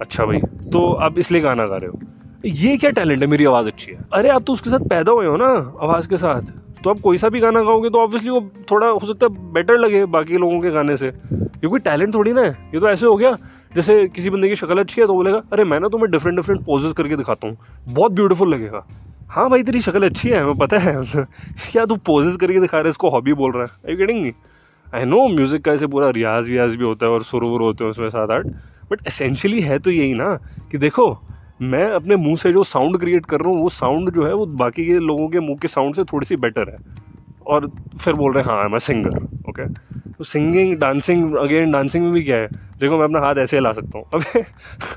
अच्छा 0.00 0.24
भाई 0.26 0.38
तो 0.72 0.90
आप 1.06 1.18
इसलिए 1.18 1.40
गाना 1.42 1.66
गा 1.66 1.76
रहे 1.76 1.90
हो। 1.90 1.98
ये 2.46 2.76
क्या 2.76 2.90
टैलेंट 2.90 3.20
है 3.20 3.26
मेरी 3.26 3.44
आवाज़ 3.44 3.66
अच्छी 3.66 3.92
है? 3.92 4.04
अरे 4.12 4.28
आप 4.28 4.42
तो 4.42 4.52
उसके 4.52 4.70
साथ 4.70 4.88
पैदा 4.88 5.12
हुए 5.12 5.26
हो 5.26 5.36
ना 5.36 5.46
आवाज़ 5.82 6.08
के 6.08 6.16
साथ। 6.16 6.52
तो 6.84 6.90
आप 6.90 7.00
कोई 7.00 7.18
सा 7.18 7.28
भी 7.28 7.40
गाना 7.40 7.62
गाओगे 7.62 7.90
तो 7.90 7.98
ऑब्वियसली 7.98 8.30
वो 8.30 8.40
थोड़ा, 8.70 8.86
हो 8.86 9.06
सकता 9.06 9.26
है 9.26 9.52
बेटर 9.52 9.78
लगे 9.78 10.04
बाकी 10.04 10.36
लोगों 10.36 10.60
के 10.60 10.70
गाने 10.70 10.96
से। 10.96 11.12
कोई 11.66 11.80
टैलेंट 11.80 12.14
थोड़ी 12.14 12.32
ना 12.32 12.40
है, 12.40 12.50
ये 12.74 12.80
तो 12.80 12.88
ऐसे 12.88 13.06
हो 13.06 13.16
गया। 13.16 13.36
जैसे 13.74 14.06
किसी 14.08 14.30
बंदे 14.30 14.48
की 14.48 14.56
शक्ल 14.56 14.78
अच्छी 14.78 15.00
है 15.00 15.06
तो 15.06 15.14
बोलेगा, 15.14 15.42
अरे, 15.52 15.64
मैं 15.64 15.80
ना 15.80 15.88
तुम्हें 15.88 16.10
डिफरेंट 16.10 16.36
डिफरेंट 16.36 16.60
पोजेस 16.60 16.92
करके 16.92 17.16
दिखाता 17.16 17.48
हूँ। 17.48 17.56
बहुत 17.88 18.12
ब्यूटीफुल 18.12 18.54
लगेगा। 18.54 18.84
हाँ 19.28 19.48
भाई, 19.50 19.62
तेरी 19.62 19.80
शक्ल 19.80 20.08
अच्छी 20.08 20.28
है 20.28 20.42
हमें 20.42 20.58
पता 20.58 20.78
है। 20.78 20.94
क्या 21.72 21.86
तू 21.86 21.96
पोजेस 21.96 22.36
करके 22.36 22.60
दिखा 22.60 22.80
रहा 22.80 22.88
इसको 22.88 23.10
हॉबी 23.10 23.32
बोल 23.32 23.52
रहा 23.52 23.62
है? 23.62 23.68
I 23.88 23.96
getting 23.96 24.32
I 24.86 25.04
know 25.04 25.26
music 25.28 25.64
का 25.64 25.72
ऐसे 25.72 25.86
पूरा 25.86 26.10
रियाज 26.10 26.50
व्याज 26.50 26.76
भी 26.76 26.84
होता 26.84 27.06
है 27.06 27.12
और 27.12 27.22
सुर 27.22 27.44
वुर 27.44 27.62
होते 27.62 27.84
हैं 27.84 27.90
उसमें 27.90 28.08
सात 28.10 28.30
आठ 28.30 28.46
बट 28.90 29.06
एसेंशियली 29.06 29.60
है 29.60 29.78
तो 29.78 29.90
यही 29.90 30.14
ना, 30.14 30.34
कि 30.70 30.78
देखो 30.78 31.06
मैं 31.60 31.90
अपने 31.90 32.16
मुँह 32.16 32.36
से 32.36 32.52
जो 32.52 32.64
साउंड 32.64 32.98
क्रिएट 32.98 33.26
कर 33.26 33.40
रहा 33.40 33.48
हूँ, 33.48 33.62
वो 33.62 33.68
साउंड 33.68 34.10
जो 34.10 34.26
है, 34.26 34.34
वो 34.34 34.46
बाकी 34.46 34.86
के 34.86 34.98
लोगों 34.98 35.28
के 35.28 35.40
मुँह 35.40 35.58
के 35.58 35.68
साउंड 35.68 35.94
से 35.94 36.04
थोड़ी 36.04 36.26
सी 36.26 36.36
बेटर 36.36 36.70
है। 36.70 36.76
और 37.46 37.70
फिर 38.00 38.14
बोल 38.14 38.32
रहे 38.32 38.44
हैं 38.44 38.50
हाँ 38.50 38.68
मैं 38.68 38.78
सिंगर 38.78 39.16
ओके 39.48 39.68
तो 40.12 40.24
सिंगिंग 40.24 40.76
डांसिंग 40.76 41.34
अगेन 41.34 41.72
डांसिंग 41.72 42.04
में 42.04 42.12
भी 42.12 42.22
क्या 42.22 42.36
है? 42.36 42.48
देखो, 42.78 42.96
मैं 42.96 43.04
अपना 43.04 43.20
हाथ 43.20 43.34
ऐसे 43.34 43.56
हिला 43.56 43.72
सकता 43.72 43.98
हूँ। 43.98 44.06
अबे, 44.14 44.40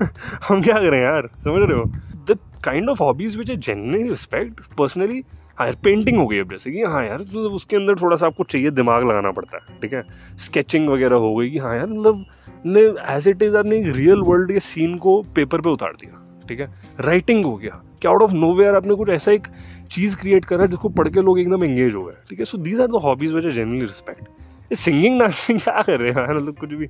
हम 0.47 0.61
क्या 0.61 0.75
करें 0.75 1.01
यार? 1.01 1.29
समझ 1.43 1.69
रहे 1.69 1.77
हो? 1.77 1.83
The 2.29 2.37
kind 2.63 2.89
of 2.89 3.03
hobbies 3.03 3.37
which 3.37 3.49
I 3.49 3.55
generally 3.55 4.03
respect 4.03 4.61
personally 4.77 5.23
हाँ 5.59 5.67
यार 5.67 5.75
पेंटिंग 5.83 6.17
हो 6.17 6.27
गई 6.27 6.39
अब 6.39 6.51
जैसे 6.51 6.71
कि 6.71 6.81
हाँ 6.81 7.05
यार 7.05 7.21
मतलब 7.21 7.53
उसके 7.53 7.75
अंदर 7.75 7.95
थोड़ा 7.95 8.15
सा 8.15 8.25
आपको 8.25 8.43
चाहिए, 8.43 8.71
दिमाग 8.71 9.03
लगाना 9.03 9.31
पड़ता 9.31 9.57
है, 9.57 9.79
ठीक 9.81 9.93
है? 9.93 10.03
स्केचिंग 10.37 10.89
वगैरह 10.89 11.15
हो 11.15 11.35
गई 11.35 11.49
कि 11.49 11.57
हाँ 11.57 11.75
यार 11.75 11.87
मतलब 11.87 12.25
ने 12.65 12.81
एज 13.15 13.27
इट 13.27 13.41
इज़ 13.41 13.57
आपने 13.57 13.77
एक 13.77 13.95
रियल 13.95 14.21
वर्ल्ड 14.21 14.51
के 14.51 14.59
सीन 14.59 14.97
को 14.97 15.21
पेपर 15.35 15.61
पे 15.61 15.69
उतार 15.69 15.91
दिया। 15.91 16.21
ठीक 16.47 16.59
है? 16.59 16.69
राइटिंग 16.99 17.45
हो 17.45 17.55
गया। 17.57 17.81
कि 18.01 18.07
आउट 18.07 18.21
ऑफ़ 18.21 18.31
नो 18.33 18.53
वेयर 18.55 18.75
आपने 18.75 18.95
कुछ 18.95 19.09
ऐसा 19.09 19.31
एक 19.31 19.47
चीज़ 19.91 20.17
क्रिएट 20.17 20.45
करा 20.45 20.65
जिसको 20.65 20.89
पढ़ 20.89 21.07
के 21.07 21.21
लोग 21.21 21.39
एकदम 21.39 21.63
एंगेज 21.63 21.95
हो 21.95 22.03
गए 22.03 22.13
ठीक 22.29 22.39
है? 22.39 22.45
So 22.45 22.57
these 22.57 22.81
are 22.81 22.87
the 22.87 23.01
hobbies 23.03 23.33
which 23.33 23.45
I 23.45 23.51
generally 23.51 23.81
respect 23.81 24.73
singing 24.75 25.19
dancing 25.19 25.59
क्या 25.59 25.81
कर 25.81 25.99
रहे 25.99 26.11
हैं 26.11 26.33
मतलब 26.35 26.57
कुछ 26.59 26.69
भी। 26.69 26.87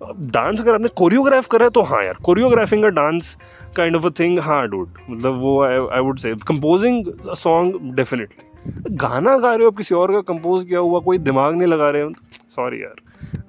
डांस 0.00 0.60
अगर 0.60 0.74
आपने 0.74 0.88
कोरियोग्राफ 0.88 1.46
करा 1.46 1.64
है 1.64 1.70
तो 1.70 1.82
हाँ 1.82 2.02
यार 2.04 2.14
कोरियोग्राफिंग 2.24 2.82
का 2.82 2.88
dance 2.88 3.36
kind 3.76 3.96
of 3.96 4.06
a 4.06 4.10
thing 4.18 4.38
हाँ 4.40 4.66
डूड 4.68 4.88
मतलब 5.10 5.38
वो 5.40 5.60
I 5.64 6.00
would 6.00 6.18
say 6.18 6.34
composing 6.48 7.06
a 7.30 7.34
song 7.34 7.94
definitely 7.96 8.96
गाना 8.96 9.36
गा 9.38 9.54
रहे 9.54 9.64
हो 9.64 9.70
किसी 9.70 9.94
और 9.94 10.12
का 10.12 10.20
कंपोज 10.32 10.64
किया 10.64 10.80
हुआ, 10.80 11.00
कोई 11.00 11.18
दिमाग 11.18 11.54
नहीं 11.54 11.68
लगा 11.68 11.90
रहे 11.90 12.02
हो 12.02 12.10
सॉरी 12.56 12.82
यार। 12.82 13.00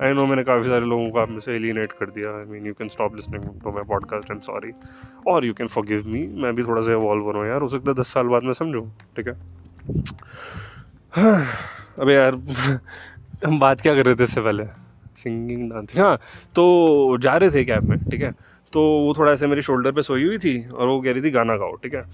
आई 0.02 0.14
नो 0.14 0.26
मैंने 0.26 0.44
काफ़ी 0.44 0.64
सारे 0.64 0.86
लोगों 0.86 1.10
को 1.10 1.20
आप 1.20 1.40
से 1.40 1.56
एलिनेट 1.56 1.92
कर 1.92 2.06
दिया. 2.06 2.30
I 2.30 2.46
mean 2.46 2.68
you 2.68 2.74
can 2.74 2.88
stop 2.88 3.16
listening 3.16 3.44
to 3.64 3.72
my 3.72 3.84
podcast 3.84 4.32
and 4.32 4.42
sorry 4.42 4.72
और 5.28 5.46
यू 5.46 5.54
कैन 5.54 5.68
फॉरगिव 5.68 6.08
मी 6.08 6.42
मैं 6.42 6.56
भी 6.56 6.64
थोड़ा 6.64 6.82
सा 6.82 6.92
इवॉल्व 6.92 7.32
करूँ 7.32 7.48
यार 7.48 7.62
हो 7.62 7.68
सकता 7.68 7.92
है 7.92 7.98
दस 7.98 8.14
साल 8.14 8.28
बाद 8.28 8.44
मैं 8.44 8.54
समझूँ. 8.54 8.98
ठीक 9.16 9.28
है? 9.28 9.34
अबे 12.00 12.14
यार, 12.14 12.36
हम 13.46 13.60
बात 13.60 13.82
क्या 13.82 13.96
कर 13.96 14.06
रहे 14.06 14.16
थे 14.16 14.24
इससे 14.24 14.42
पहले? 14.42 14.64
सिंगिंग 15.18 15.72
डांसिंग 15.72 16.04
हाँ 16.04 16.20
तो 16.56 17.18
जा 17.18 17.38
रहे 17.38 17.50
थे 17.50 17.66
कैब 17.66 17.84
में, 17.84 18.00
ठीक 18.00 18.22
है? 18.22 18.34
तो 18.74 18.82
वो 18.82 19.14
थोड़ा 19.18 19.32
ऐसे 19.32 19.48
मेरे 19.48 19.62
शोल्डर 19.62 19.92
पे 19.92 20.02
सोई 20.02 20.26
हुई 20.26 20.38
थी 20.38 20.68
और 20.68 20.88
वो 20.88 21.02
कह 21.02 21.12
रही 21.12 21.22
थी, 21.22 21.30
गाना 21.30 21.56
गाओ, 21.56 21.76
ठीक 21.76 21.94
है? 21.94 22.06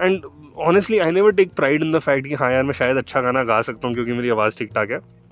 And 0.00 0.22
honestly 0.58 0.98
I 0.98 1.10
never 1.10 1.32
take 1.32 1.52
pride 1.52 1.82
in 1.82 1.92
the 1.92 1.98
fact 1.98 2.26
कि 2.26 2.34
हाँ 2.34 2.52
यार, 2.52 2.62
मैं 2.62 2.72
शायद 2.72 2.96
अच्छा 2.96 3.20
गाना 3.20 3.44
गा 3.44 3.60
सकता 3.60 3.88
हूँ 3.88 3.94
क्योंकि 3.94 4.12
मेरी 4.12 4.28
आवाज़ 4.28 4.58
ठीक 4.58 4.74
ठाक 4.74 4.90
है। 4.90 5.25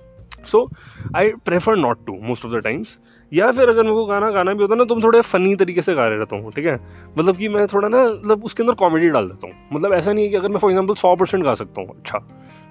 So 0.46 0.68
I 1.16 1.32
prefer 1.44 1.76
not 1.76 2.06
to 2.06 2.18
most 2.22 2.46
of 2.46 2.52
the 2.54 2.56
times 2.56 2.98
या 3.32 3.50
फिर 3.50 3.68
अगर 3.68 3.82
मेरे 3.82 3.94
को 3.94 4.04
गाना 4.06 4.30
गाना 4.30 4.52
भी 4.52 4.62
होता 4.62 4.74
है 4.74 4.78
ना 4.78 4.84
तो 4.84 4.94
मैं 4.94 5.04
थोड़े 5.04 5.20
फनी 5.20 5.54
तरीके 5.56 5.82
से 5.82 5.94
गा 5.94 6.06
रहता 6.08 6.36
हूँ, 6.36 6.52
ठीक 6.52 6.66
है? 6.66 6.74
मतलब 7.18 7.36
कि 7.36 7.48
मैं 7.48 7.66
थोड़ा 7.66 7.88
ना 7.88 8.04
मतलब 8.04 8.44
उसके 8.44 8.62
अंदर 8.62 8.74
कॉमेडी 8.74 9.08
डाल 9.10 9.28
देता 9.28 9.46
हूँ। 9.46 9.54
मतलब 9.72 9.92
ऐसा 9.92 10.12
नहीं 10.12 10.24
है 10.24 10.30
कि 10.30 10.36
अगर 10.36 10.48
मैं 10.48 10.58
फॉर 10.58 10.70
एग्ज़ाम्पल 10.70 10.94
सौ 10.94 11.14
परसेंट 11.16 11.44
गा 11.44 11.54
सकता 11.54 11.80
हूँ 11.80 11.88
अच्छा। 11.90 12.18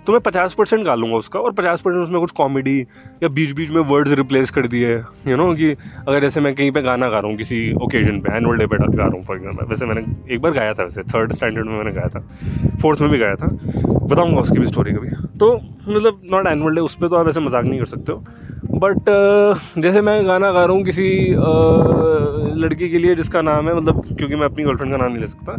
तो 0.08 0.14
मैं 0.14 0.20
पचास 0.22 0.54
परसेंट 0.54 0.84
गा 0.86 0.94
लूँगा 0.96 1.16
उसका 1.16 1.40
और 1.40 1.52
पचास 1.54 1.82
परसेंट 1.82 2.04
उसमें 2.04 2.20
कुछ 2.22 2.32
कॉमेडी 2.32 2.80
या 3.24 3.28
बीच 3.30 3.52
बीच 3.56 3.70
में 3.72 3.82
वर्ड्स 3.82 4.12
रिप्लेस 4.12 4.52
कर 4.52 4.68
दिए 4.68 4.96
यू 5.28 5.36
नो 5.38 5.54
कि 5.56 5.72
अगर 5.72 6.20
जैसे 6.22 6.42
मैं 6.42 6.54
कहीं 6.56 6.72
पे 6.72 6.82
गाना 6.82 7.10
गा 7.10 7.20
रहा 7.20 7.28
हूँ, 7.28 7.38
किसी 7.38 7.74
ओकेजन 7.84 8.20
पे 8.22 8.36
एनुअल 8.38 8.58
डे 8.58 8.66
पे 8.68 8.78
गा 8.78 8.86
रहा 8.98 9.08
हूँ 9.08 9.24
फॉर 9.26 9.38
एग्ज़ाम्पल 9.38 9.66
वैसे 9.66 9.86
मैंने 9.86 10.34
एक 10.34 10.42
बार 10.42 10.52
गाया 10.52 10.74
था 10.74 10.84
वैसे 10.84 11.04
थर्ड 11.14 11.34
स्टैंडर्ड 11.34 11.68
में 11.68 11.78
मैंने 11.78 11.92
गाया 11.92 12.08
था 12.10 12.20
फोर्थ 12.82 13.02
में 13.02 13.10
भी 13.12 13.18
गाया 13.18 13.36
था, 13.36 13.48
बताऊँगा 14.08 14.40
उसकी 14.40 14.60
भी 14.60 14.68
स्टोरी 14.68 14.94
कभी। 14.94 15.10
तो 15.40 15.54
मतलब 15.88 16.22
नॉट 16.32 16.48
एनुअल 16.48 16.76
डे 16.76 16.82
उस 16.82 16.96
पर 16.96 17.08
तो 17.08 17.16
आप 17.16 17.28
ऐसे 17.28 17.40
मज़ाक 17.40 17.66
नहीं 17.66 17.80
कर 17.80 17.86
सकते 17.86 18.12
हो। 18.12 18.24
बट 18.80 19.80
जैसे 19.82 20.02
मैं 20.02 20.26
गाना 20.28 20.52
गा 20.52 20.66
रहा 20.66 20.76
हूँ 20.76 20.84
किसी 20.84 21.10
लड़की 22.62 22.90
के 22.90 22.98
लिए 22.98 23.16
जिसका 23.16 23.42
नाम 23.42 23.68
है 23.68 23.76
मतलब 23.76 24.02
क्योंकि 24.08 24.36
मैं 24.36 24.46
अपनी 24.46 24.64
गर्लफ्रेंड 24.64 24.92
का 24.92 24.98
नाम 24.98 25.12
नहीं 25.12 25.22
ले 25.22 25.28
सकता 25.28 25.58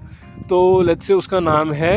तो 0.49 0.81
लेट्स 0.83 1.07
से 1.07 1.15
उसका 1.15 1.41
नाम 1.41 1.73
है 1.73 1.97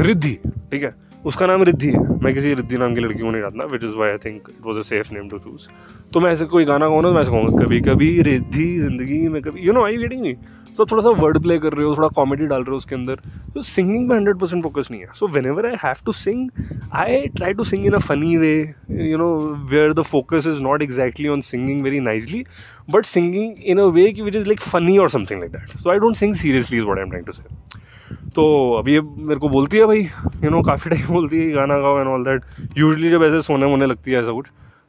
रिद्धि। 0.00 0.38
ठीक 0.70 0.82
है? 0.82 0.94
उसका 1.26 1.46
नाम 1.46 1.62
रिद्धि 1.62 1.88
है। 1.88 2.00
मैं 2.24 2.32
किसी 2.34 2.54
रिद्धि 2.54 2.78
नाम 2.78 2.94
की 2.94 3.00
लड़की 3.00 3.22
को 3.22 3.30
नहीं 3.30 3.42
डालना 3.42 3.64
which 3.72 3.84
is 3.84 3.94
why 3.98 4.10
I 4.10 4.18
think 4.24 4.48
it 4.50 4.66
was 4.66 4.78
a 4.78 4.82
safe 4.82 5.12
name 5.14 5.28
to 5.28 5.38
choose 5.38 5.66
तो 6.12 6.20
मैं 6.20 6.30
ऐसे 6.32 6.44
कोई 6.52 6.64
गाना 6.64 6.88
गाऊँ 6.88 7.02
ना 7.02 7.08
तो 7.08 7.14
मैं 7.14 7.20
ऐसे 7.20 7.30
कहूँगा 7.30 7.64
कभी 7.64 7.80
कभी 7.80 8.10
रिद्धि 8.22 8.78
ज़िंदगी 8.78 9.26
में 9.28 9.42
कभी 9.42 9.66
you 9.66 9.72
know 9.72 9.84
I 9.86 9.96
getting 9.96 10.22
me 10.22 10.36
तो 10.78 10.84
थोड़ा 10.86 11.02
सा 11.02 11.10
वर्ड 11.20 11.38
प्ले 11.42 11.58
कर 11.58 11.72
रहे 11.72 11.86
हो, 11.86 11.94
थोड़ा 11.96 12.08
कॉमेडी 12.08 12.46
डाल 12.46 12.60
रहे 12.60 12.70
हो 12.70 12.76
उसके 12.76 12.94
अंदर 12.94 13.20
तो 13.54 13.62
सिंगिंग 13.62 14.08
में 14.08 14.14
हंड्रेड 14.16 14.38
परसेंट 14.38 14.62
फोकस 14.62 14.88
नहीं 14.90 15.00
है। 15.00 15.06
So 15.14 15.26
whenever 15.46 15.66
I 15.66 15.76
have 15.84 16.04
to 16.06 16.12
sing 16.12 16.50
I 16.94 17.26
try 17.36 17.54
to 17.54 17.64
sing 17.64 17.86
in 17.86 17.92
a 17.92 17.98
funny 18.00 18.36
way 18.36 18.52
you 18.90 19.18
know 19.18 19.30
where 19.70 19.92
the 19.92 20.02
focus 20.10 20.46
is 20.46 20.62
not 20.62 20.82
exactly 20.82 21.28
on 21.28 21.40
singing 21.40 21.82
very 21.82 22.00
nicely 22.00 22.44
but 22.90 23.04
singing 23.06 23.64
in 23.64 23.78
a 23.78 23.86
way 23.98 24.10
की 24.12 24.22
which 24.22 24.36
is 24.36 24.46
like 24.46 24.60
funny 24.60 24.96
और 24.98 25.10
something 25.10 25.40
like 25.40 25.52
that 25.52 25.78
so 25.78 25.90
I 25.90 25.98
don't 25.98 26.16
sing 26.16 26.34
seriously 26.36 26.78
is 26.78 26.84
what 26.84 26.98
I 26.98 27.02
am 27.02 27.10
trying 27.10 27.26
to 27.26 27.32
say 27.32 27.86
तो 28.34 28.72
अभी 28.72 28.94
ये 28.94 29.00
मेरे 29.00 29.40
को 29.40 29.48
बोलती 29.48 29.76
है 29.78 29.86
भाई 29.86 30.00
यू 30.44 30.50
नो 30.50 30.62
काफ़ी 30.62 30.90
टाइम 30.90 31.06
बोलती 31.08 31.36
है 31.36 31.50
गाना 31.52 31.78
गाओ 31.78 31.98
एंड 31.98 32.08
ऑल 32.08 32.24
दैट 32.24 32.78
यूजली 32.78 33.10
जब 33.10 33.22
ऐसे 33.24 33.42
सोने 33.42 33.66
वोने 33.66 33.86
लगती 33.86 34.12
है 34.12 34.20
ऐसा 34.20 34.32
कुछ 34.32 34.46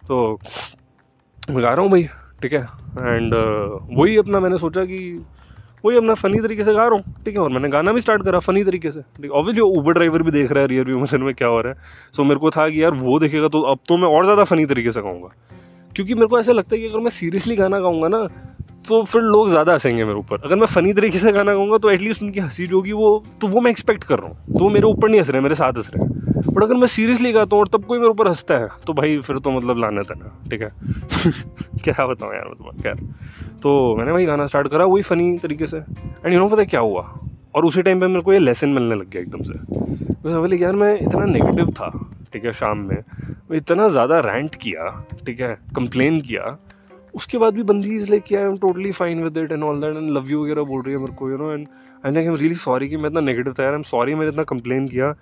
तो 0.08 0.40
मैं 1.50 1.64
गा 1.64 1.70
रहा 1.70 1.82
हूँ 1.82 1.92
भाई 1.92 2.04
ठीक 2.42 2.54
है? 2.54 2.60
एंड 2.60 3.34
uh, 3.34 4.00
वही 4.00 4.18
अपना 4.18 4.40
मैंने 4.40 4.58
सोचा 4.58 4.84
कि 4.86 5.26
वही 5.86 5.98
अपना 5.98 6.14
फ़नी 6.14 6.40
तरीके 6.40 6.64
से 6.64 6.74
गा 6.74 6.88
रहा 6.88 6.96
हूँ 6.96 7.24
ठीक 7.26 7.36
है? 7.36 7.42
और 7.42 7.50
मैंने 7.50 7.70
गाना 7.70 7.92
भी 7.92 8.02
स्टार्ट 8.02 8.24
करा 8.24 8.40
फ़नी 8.40 8.64
तरीके 8.64 8.92
से। 8.92 9.02
ठीक 9.02 9.32
ऑब्वियसली 9.32 9.62
ऊबर 9.62 9.94
ड्राइवर 9.94 10.24
भी 10.24 10.32
देख 10.32 10.52
रहा 10.52 10.62
है 10.62 10.68
रियर 10.68 10.86
व्यू 10.86 11.00
मिरर 11.00 11.24
में 11.24 11.34
क्या 11.38 11.48
हो 11.48 11.62
रहा 11.62 11.74
है। 11.74 12.12
सो 12.12 12.24
मेरे 12.24 12.40
को 12.40 12.50
था 12.50 12.70
कि 12.70 12.84
यार 12.84 12.92
वो 12.92 13.20
देखेगा 13.20 13.48
तो 13.48 13.62
अब 13.62 13.80
तो 13.88 13.98
मैं 13.98 14.08
और 14.08 14.24
ज़्यादा 14.24 14.44
फ़नी 14.44 14.66
तरीके 14.66 14.92
से 14.92 15.02
गाऊँगा। 15.02 15.30
क्योंकि 15.96 16.14
मेरे 16.14 16.28
को 16.28 16.40
ऐसा 16.40 16.52
लगता 16.52 16.76
है 16.76 16.82
कि 16.82 16.88
अगर 16.88 17.00
मैं 17.00 17.10
सीरियसली 17.10 17.56
गाना 17.56 17.80
गाऊँगा 17.80 18.08
ना 18.08 18.28
तो 18.90 19.02
फिर 19.04 19.22
लोग 19.22 19.50
ज़्यादा 19.50 19.74
हंसेंगे 19.74 20.04
मेरे 20.04 20.18
ऊपर। 20.20 20.42
अगर 20.46 20.56
मैं 20.56 20.68
फ़नी 20.68 20.94
तरीके 20.94 21.20
से 21.20 21.32
गाना 21.32 21.54
गाऊँगा 21.54 21.78
तो 21.78 21.90
एटलीस्ट 21.92 22.24
उनकी 22.24 22.40
हँसी 22.40 22.68
जो 22.68 22.76
होगी 22.76 22.92
वो 22.92 23.24
तो 23.42 23.48
वो 23.48 23.62
मैं 23.62 23.72
एक्सपेक्ट 23.72 24.04
कर 24.04 24.20
रहा 24.20 24.28
हूँ। 24.28 24.54
तो 24.54 24.60
वो 24.60 24.70
मेरे 24.70 24.88
ऊपर 24.88 25.10
नहीं 25.10 25.20
हंस 25.20 25.30
रहे, 25.30 25.42
मेरे 25.42 25.56
साथ 25.56 25.78
हंस 25.78 25.92
रहे। 25.94 26.04
हैं 26.04 26.18
बट 26.50 26.64
अगर 26.64 26.76
मैं 26.76 26.88
सीरियसली 26.88 27.32
गाता 27.32 27.56
हूँ 27.56 27.62
और 27.62 27.68
तब 27.68 27.86
कोई 27.86 27.98
मेरे 28.00 28.10
ऊपर 28.10 28.28
हंसता 28.28 28.58
है 28.58 28.68
तो 28.88 28.94
भाई 28.94 29.18
फिर 29.20 29.40
तो 29.40 29.52
मतलब 29.52 29.78
लाने 29.78 30.04
था 30.04 30.16
ना, 30.16 30.32
ठीक 30.50 30.62
है? 30.62 30.72
क्या 31.84 32.06
बताऊँ 32.08 32.34
यार 32.34 32.50
मतलब 32.52 32.82
खैर। 32.84 32.96
तो 33.64 33.96
मैंने 33.96 34.12
भाई 34.12 34.26
गाना 34.26 34.46
स्टार्ट 34.48 34.68
करा, 34.68 34.86
वही 34.86 35.04
फ़नी 35.04 35.38
तरीके 35.38 35.68
से। 35.68 35.78
एंड 35.78 36.34
यू 36.34 36.40
नो 36.40 36.48
पता 36.48 36.64
क्या 36.64 36.80
हुआ? 36.80 37.02
और 37.56 37.66
उसी 37.66 37.82
टाइम 37.82 38.00
पे 38.00 38.08
मेरे 38.08 38.22
को 38.22 38.34
ये 38.34 38.40
लेसन 38.40 38.70
मिलने 38.70 38.96
लग 38.96 39.10
गया 39.10 39.22
एकदम 39.22 39.42
से। 39.42 39.54
बोले, 40.24 40.58
यार, 40.58 40.76
मैं 40.76 40.94
इतना 41.00 41.26
नेगेटिव 41.26 41.70
था, 41.72 41.90
ठीक 42.34 42.46
है, 42.46 42.54
शाम 42.54 42.78
में। 42.78 43.04
इतना 43.54 43.88
ज़्यादा 43.88 44.20
रैंट 44.20 44.56
किया, 44.56 44.90
ठीक 45.26 45.42
है 45.42 45.54
कंप्लेन 45.76 46.20
किया 46.22 46.58
उसके 47.16 47.38
बाद 47.38 47.54
भी 47.54 47.64
बंदी 47.64 47.96
is 47.96 48.10
like 48.10 48.34
I 48.34 48.42
am 48.42 48.58
totally 48.58 48.92
fine 48.92 49.24
with 49.24 49.38
it 49.38 49.52
and 49.52 49.64
all 49.64 49.82
that 49.82 49.98
and 49.98 50.10
love 50.18 50.30
you 50.32 50.44
वगैरह 50.44 50.64
बोल 50.64 50.82
रही 50.82 50.94
है 50.94 51.00
मेरे 51.00 51.14
को 51.14 51.30
you 51.30 51.38
know 51.38 51.52
and 51.54 51.68
I 52.06 52.12
like 52.12 52.28
am 52.28 52.36
really 52.36 52.56
sorry 52.58 52.90
कि 52.90 52.98
मैं 52.98 53.10
इतना 53.10 53.22
नेगेटिव 53.22 53.54
था 53.54 53.64
यार 53.64 53.72
आई 53.72 53.78
एम 53.78 53.84
सॉरी 53.84 54.16
मैंने 54.16 54.32
इतना 54.32 54.44
कंप्लेन 54.44 54.88
किया 54.88 55.14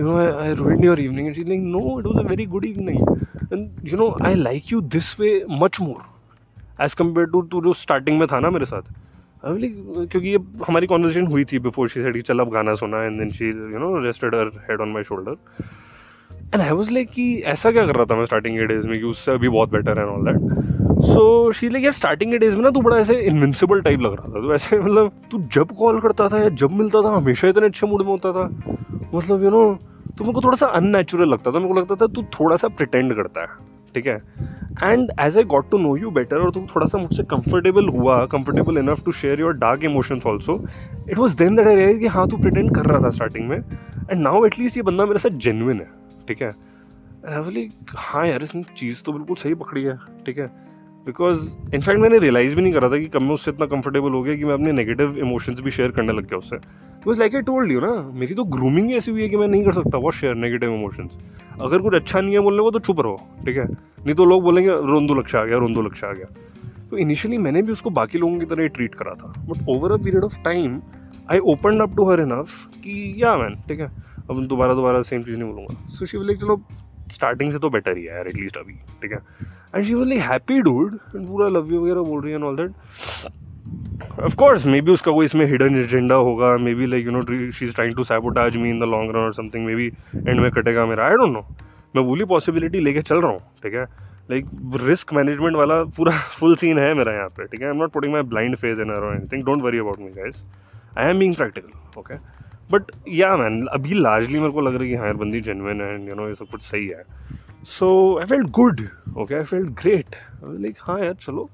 you 0.00 0.06
know 0.06 0.16
I 0.16 0.54
ruined 0.54 0.84
your 0.84 1.00
evening 1.00 1.26
and 1.26 1.36
she 1.36 1.44
like 1.44 1.60
no 1.62 1.98
it 2.00 2.06
was 2.06 2.18
a 2.18 2.28
very 2.28 2.46
good 2.46 2.64
evening 2.64 3.00
and 3.52 3.88
you 3.92 3.98
know 3.98 4.14
I 4.22 4.34
like 4.34 4.72
you 4.72 4.80
this 4.90 5.18
way 5.20 5.44
much 5.62 5.80
more 5.80 6.84
as 6.84 6.94
compare 6.94 7.26
to 7.26 7.40
to 7.42 7.62
जो 7.62 7.72
starting 7.74 8.18
में 8.18 8.26
था 8.28 8.40
ना 8.40 8.50
मेरे 8.50 8.66
साथ 8.66 8.92
I 9.44 9.58
like 9.58 10.08
क्योंकि 10.10 10.28
ये 10.28 10.38
हमारी 10.68 10.86
conversation 10.86 11.26
हुई 11.26 11.44
थी 11.44 11.58
बिफोर 11.60 11.88
शी 11.88 12.02
सेड 12.02 12.22
चल 12.22 12.38
अब 12.38 12.50
गाना 12.50 12.74
सुना 12.74 13.02
and 13.04 13.18
then 13.18 13.30
she 13.30 13.46
you 13.46 13.78
know 13.78 13.98
rested 14.04 14.34
her 14.34 14.50
head 14.70 14.80
on 14.80 14.92
my 14.92 15.02
shoulder 15.02 15.36
and 16.54 16.60
I 16.60 16.70
was 16.70 16.90
like 16.90 17.10
कि 17.10 17.34
ऐसा 17.46 17.70
क्या 17.72 17.86
कर 17.86 17.94
रहा 17.94 18.04
था 18.04 18.16
मैं 18.16 18.24
स्टार्टिंग 18.26 18.58
के 18.58 18.66
डेज़ 18.66 18.86
में 18.86 18.98
कि 18.98 19.04
उससे 19.06 19.32
अभी 19.32 19.48
बहुत 19.48 19.70
बेटर 19.70 19.98
है 19.98 20.06
all 20.06 20.32
that 20.32 20.75
so 21.06 21.50
she 21.52 21.68
like 21.68 21.84
यार 21.84 21.92
स्टार्टिंग 21.92 22.30
के 22.32 22.38
डेज़ 22.38 22.54
में 22.56 22.62
ना 22.62 22.70
तू 22.70 22.80
बड़ा 22.82 22.96
ऐसे 22.98 23.14
इनविंसिबल 23.20 23.80
टाइप 23.82 24.00
लग 24.00 24.12
रहा 24.12 24.28
था। 24.28 24.40
तो 24.40 24.54
ऐसे 24.54 24.78
मतलब 24.78 25.12
तू 25.30 25.38
जब 25.52 25.72
कॉल 25.78 26.00
करता 26.00 26.28
था, 26.28 26.38
या 26.38 26.48
जब 26.50 26.72
मिलता 26.72 27.02
था, 27.02 27.14
हमेशा 27.16 27.48
इतने 27.48 27.66
अच्छे 27.66 27.86
मूड 27.86 28.02
में 28.02 28.08
होता 28.08 28.32
था। 28.32 28.48
मतलब 29.14 29.44
यू 29.44 29.50
नो 29.50 29.78
तो 30.18 30.24
मेरे 30.24 30.34
को 30.34 30.40
थोड़ा 30.42 30.56
सा 30.56 30.66
अननेचुरल 30.76 31.28
लगता 31.28 31.50
था। 31.50 31.58
मेरे 31.58 31.68
को 31.68 31.80
लगता 31.80 31.94
था 31.94 32.06
तू 32.06 32.22
थोड़ा 32.34 32.56
सा 32.56 32.68
प्रिटेंड 32.70 33.14
करता 33.14 33.40
है, 33.40 33.46
ठीक 33.94 34.06
है? 34.06 34.16
And 34.82 35.10
as 35.20 35.36
I 35.38 35.44
got 35.44 35.70
to 35.70 35.78
know 35.78 35.96
you 35.96 36.10
better 36.10 36.36
और 36.36 36.50
तुम 36.50 36.66
थोड़ा 36.66 36.86
सा 36.86 36.98
मुझसे 36.98 37.22
कंफर्टेबल 37.24 37.88
हुआ 37.88 38.24
comfortable 38.26 38.78
enough 38.78 39.04
to 39.04 39.12
share 39.12 39.40
your 39.40 39.52
dark 39.54 39.84
emotions 39.84 40.26
also 40.26 40.60
it 41.10 41.18
was 41.18 41.36
then 41.36 41.56
that 41.56 41.66
I 41.66 41.76
realize 41.76 41.98
कि 41.98 42.06
हाँ 42.08 42.28
तू 42.28 42.36
प्रिटेंड 42.36 42.74
कर 42.74 42.86
रहा 42.86 43.00
था 43.04 43.10
स्टार्टिंग 43.10 43.48
में। 43.48 43.56
एंड 43.56 44.20
नाउ 44.20 44.44
एटलीस्ट 44.46 44.76
ये 44.76 44.82
बंदा 44.82 45.06
मेरे 45.06 45.18
साथ 45.18 45.38
जेन्युन 45.38 45.80
है, 45.80 45.88
ठीक 46.28 46.42
है? 46.42 46.54
हाँ 47.88 48.26
यार, 48.26 48.42
इसने 48.42 48.62
चीज़ 48.76 49.02
तो 49.04 49.12
बिल्कुल 49.12 49.36
सही 49.36 49.54
पकड़ी 49.54 49.82
है, 49.82 49.98
ठीक 50.26 50.38
है? 50.38 50.50
बिकॉज़ 51.06 51.40
इनफैक्ट 51.74 52.00
मैंने 52.00 52.18
रियलाइज़ 52.18 52.54
भी 52.56 52.62
नहीं 52.62 52.72
करा 52.72 52.88
था 52.88 52.98
कि 52.98 53.06
कब 53.06 53.22
मैं 53.22 53.34
उससे 53.34 53.50
इतना 53.50 53.66
कंफर्टेबल 53.66 54.12
हो 54.12 54.22
गया 54.22 54.34
कि 54.36 54.44
मैं 54.44 54.54
अपने 54.54 54.72
नेगेटिव 54.72 55.18
इमोशंस 55.18 55.60
भी 55.60 55.70
शेयर 55.70 55.90
करने 55.90 56.12
लग 56.12 56.26
गया 56.28 56.38
उससे। 56.38 56.56
Because 56.56 57.18
like 57.18 57.34
I 57.34 57.42
told 57.42 57.72
you 57.72 57.80
ना, 57.80 57.92
मेरी 58.14 58.34
तो 58.34 58.44
ग्रूमिंग 58.44 58.92
ऐसी 58.92 59.10
हुई 59.10 59.22
है 59.22 59.28
कि 59.28 59.36
मैं 59.36 59.48
नहीं 59.48 59.64
कर 59.64 59.72
सकता 59.72 59.98
वो 59.98 60.10
शेयर 60.10 60.34
नेगेटिव 60.34 60.74
इमोशंस 60.74 61.18
अगर 61.60 61.78
कुछ 61.78 61.94
अच्छा 61.94 62.20
नहीं 62.20 62.34
है 62.34 62.40
बोलने 62.40 62.62
को 62.62 62.70
तो 62.70 62.78
चुप 62.78 63.00
रहो, 63.00 63.20
ठीक 63.46 63.56
है? 63.56 63.64
नहीं 64.04 64.14
तो 64.14 64.24
लोग 64.24 64.42
बोलेंगे, 64.42 64.70
रोंदू 64.70 65.14
लक्ष्य 65.14 65.38
आ 65.38 65.44
गया, 65.44 65.58
रोंदू 65.58 65.82
लक्ष्य 65.82 66.06
आ 66.06 66.12
गया। 66.12 66.26
तो 66.90 66.98
इनिशियली 66.98 67.38
मैंने 67.38 67.62
भी 67.62 67.72
उसको 67.72 67.90
बाकी 67.90 68.18
लोगों 68.18 68.38
की 68.38 68.46
तरह 68.46 68.62
ही 68.62 68.68
ट्रीट 68.68 68.94
करा 68.94 69.14
था। 69.14 69.32
But 69.48 69.68
over 69.68 69.92
a 69.92 69.96
period 69.96 70.24
of 70.24 70.36
time 70.44 70.80
I 71.30 71.38
open 71.52 71.80
up 71.80 71.96
to 71.96 72.10
her 72.10 72.20
enough 72.20 72.66
कि 72.76 73.14
या 73.18 73.36
मैन 73.36 73.54
ठीक 73.68 73.80
है? 73.80 73.90
अब 74.30 74.44
दोबारा 74.46 74.74
दोबारा 74.74 75.00
सेम 75.02 75.22
चीज़ 75.22 75.36
नहीं 75.38 75.52
बोलूँगा। 75.52 75.88
सो 75.88 76.06
शी 76.06 76.18
लाइक 76.18 76.40
चलो 76.40 76.56
स्टार्टिंग 77.12 77.52
से 77.52 77.58
तो 77.58 77.70
बेटर 77.70 77.96
ही 77.96 78.04
है 78.04 78.14
यार 78.14 78.28
एटलीस्ट 78.28 78.56
अभी, 78.56 78.72
ठीक 78.72 79.12
है? 79.12 79.18
And 79.74 79.84
she 79.84 79.94
was 79.94 80.12
happy 80.12 80.60
dude 80.60 80.98
and 81.16 81.26
पूरा 81.28 81.48
लव 81.48 81.72
यू 81.72 81.82
वगैरह 81.82 82.00
बोल 82.00 82.22
रही 82.22 82.32
है 82.32 82.38
all 82.38 82.56
that 82.56 82.70
of 84.20 84.36
course 84.36 84.66
maybe 84.80 84.92
उसका 84.92 85.12
कोई 85.12 85.24
इसमें 85.24 85.46
हिडन 85.46 85.76
एजेंडा 85.76 86.14
होगा 86.14 86.56
maybe 86.74 86.86
like 86.86 87.06
you 87.06 87.12
know 87.12 87.50
she 87.50 87.64
is 87.66 87.74
trying 87.74 87.94
to 87.94 88.04
sabotage 88.04 88.56
me 88.56 88.70
in 88.70 88.80
the 88.80 88.82
long 88.82 89.10
run 89.10 89.20
और 89.20 89.32
समथिंग 89.32 89.66
मे 89.66 89.74
बी 89.74 89.86
एंड 90.28 90.40
में 90.40 90.50
कटेगा 90.50 90.86
मेरा 90.86 91.06
आई 91.06 91.10
डोंट 91.10 91.32
नो 91.32 91.46
मैं 91.96 92.04
बोली 92.04 92.24
पॉसिबिलिटी 92.24 92.80
लेके 92.80 93.02
चल 93.02 93.20
रहा 93.20 93.32
हूँ, 93.32 93.40
ठीक 93.62 93.74
है? 93.74 93.84
लाइक 94.30 94.46
रिस्क 94.82 95.12
मैनेजमेंट 95.14 95.56
वाला 95.56 95.82
पूरा 95.82 96.12
फुल 96.38 96.56
सीन 96.56 96.78
है 96.78 96.94
मेरा 96.94 97.12
यहाँ 97.12 97.28
पे, 97.28 97.44
ठीक 97.44 97.60
है? 97.60 97.66
I 97.66 97.74
am 97.74 97.80
not 97.80 97.92
putting 97.92 98.12
my 98.12 98.22
blind 98.22 98.56
faith 98.56 98.80
in 98.80 98.90
anything 98.90 99.44
don't 99.44 99.62
worry 99.62 99.78
about 99.78 99.98
me 99.98 100.10
guys 100.10 100.44
I 100.98 101.10
am 101.10 101.18
being 101.18 101.34
practical 101.34 102.00
okay 102.00 102.14
but 102.70 102.90
ya 103.08 103.36
man 103.36 103.66
अभी 103.72 103.94
लार्जली 103.94 104.38
मेरे 104.40 104.52
को 104.52 104.60
लग 104.60 104.74
रहा 104.74 104.82
है 104.82 104.88
कि 104.88 104.94
हाँ 104.94 105.06
यार, 105.06 105.16
बंदी 105.16 105.40
जेनविन 105.40 105.80
है 105.80 105.92
एंड 105.94 106.08
यू 106.08 106.14
नो 106.14 106.28
ये 106.28 106.34
सब 106.34 106.46
कुछ 106.46 106.62
सही 106.62 106.86
है। 106.86 107.02
So 107.66 107.88
I 108.18 108.26
felt 108.26 108.50
good 108.50 108.80
okay 109.18 109.34
I 109.34 109.42
felt 109.42 109.68
great 109.80 110.16
like 110.44 110.76
हाँ 110.80 110.98
यार, 111.00 111.14
चलो। 111.14 111.48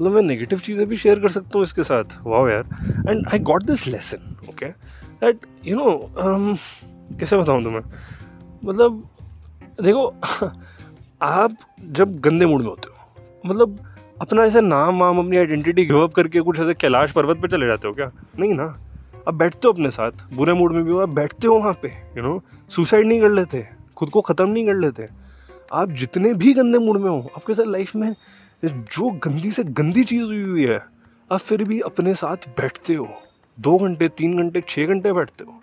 मतलब 0.00 0.12
मैं 0.12 0.22
नेगेटिव 0.22 0.58
चीज़ें 0.58 0.86
भी 0.88 0.96
शेयर 0.96 1.20
कर 1.20 1.28
सकता 1.28 1.50
हूँ 1.54 1.62
इसके 1.62 1.82
साथ। 1.82 2.18
वाह 2.26 2.50
यार। 2.50 2.64
And 3.08 3.26
I 3.28 3.38
got 3.38 3.62
this 3.62 3.86
lesson 3.86 4.36
okay 4.48 4.66
that 5.20 5.46
you 5.64 5.76
know 5.76 6.56
कैसे 7.18 7.36
बताऊँ 7.36 7.62
तुम्हें? 7.64 7.82
मतलब 8.64 9.02
देखो, 9.82 10.06
आप 11.22 11.56
जब 11.80 12.18
गंदे 12.20 12.46
मूड 12.46 12.60
में 12.60 12.68
होते 12.68 12.88
हो 12.88 13.50
मतलब 13.50 13.78
अपना 14.20 14.44
ऐसे 14.44 14.60
नाम 14.60 15.00
वाम 15.00 15.18
अपनी 15.18 15.36
आइडेंटिटी 15.36 15.84
गिव 15.86 16.02
अप 16.02 16.12
करके 16.14 16.40
कुछ 16.40 16.60
ऐसे 16.60 16.74
कैलाश 16.74 17.12
पर्वत 17.12 17.40
पे 17.42 17.48
चले 17.48 17.66
जाते 17.66 17.88
हो 17.88 17.94
क्या? 17.94 18.10
नहीं 18.38 18.54
ना? 18.54 18.66
अब 19.26 19.34
बैठते 19.34 19.66
हो 19.66 19.72
अपने 19.72 19.90
साथ, 19.90 20.12
बुरे 20.34 20.52
मूड 20.54 20.72
में 20.72 20.84
भी 20.84 20.90
हो, 20.90 20.98
आप 21.00 21.08
बैठते 21.10 21.48
हो 21.48 21.58
वहाँ 21.58 21.72
पे 21.82 21.88
यू 22.16 22.22
नो 22.22 22.40
सुसाइड 22.70 23.06
नहीं 23.06 23.20
कर 23.20 23.30
लेते, 23.30 23.66
खुद 23.96 24.10
को 24.10 24.20
ख़त्म 24.20 24.48
नहीं 24.48 24.66
कर 24.66 24.74
लेते। 24.76 25.06
आप 25.72 25.90
जितने 25.92 26.32
भी 26.34 26.52
गंदे 26.54 26.78
मूड 26.78 27.00
में 27.00 27.10
हो, 27.10 27.18
आपके 27.36 27.54
साथ 27.54 27.66
लाइफ 27.66 27.94
में 27.96 28.14
जो 28.62 29.10
गंदी 29.24 29.50
से 29.50 29.64
गंदी 29.64 30.04
चीज़ 30.04 30.22
हुई 30.22 30.42
हुई 30.42 30.66
है, 30.66 30.80
आप 31.30 31.40
फिर 31.40 31.64
भी 31.64 31.80
अपने 31.82 32.14
साथ 32.14 32.48
बैठते 32.58 32.94
हो। 32.94 33.08
दो 33.58 33.76
घंटे, 33.78 34.08
तीन 34.08 34.36
घंटे 34.38 34.62
छः 34.68 34.86
घंटे 34.86 35.12
बैठते 35.12 35.44
हो। 35.44 35.60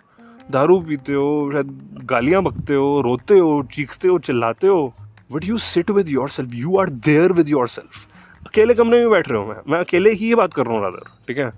दारू 0.50 0.80
पीते 0.80 1.12
हो, 1.12 1.50
शायद 1.52 1.98
गालियाँ 2.04 2.42
बकते 2.42 2.74
हो, 2.74 3.00
रोते 3.00 3.38
हो, 3.38 3.62
चीखते 3.72 4.08
हो, 4.08 4.18
चिल्लाते 4.20 4.66
हो। 4.66 4.92
But 5.32 5.44
you 5.44 5.58
sit 5.58 5.90
with 5.90 6.08
yourself 6.28 6.54
you 6.54 6.76
are 6.78 6.90
there 7.06 7.32
with 7.32 7.48
yourself 7.68 8.46
अकेले 8.46 8.74
कमरे 8.74 8.98
में 8.98 9.10
बैठ 9.10 9.28
रहे 9.28 9.38
हो 9.38 9.46
मैं 9.46 9.56
मैं 9.68 9.78
अकेले 9.78 10.10
ही 10.12 10.28
ये 10.28 10.34
बात 10.34 10.52
कर 10.54 10.66
रहा 10.66 10.74
हूँ 10.74 10.82
रादर 10.82 11.08
ठीक 11.28 11.38
है? 11.38 11.50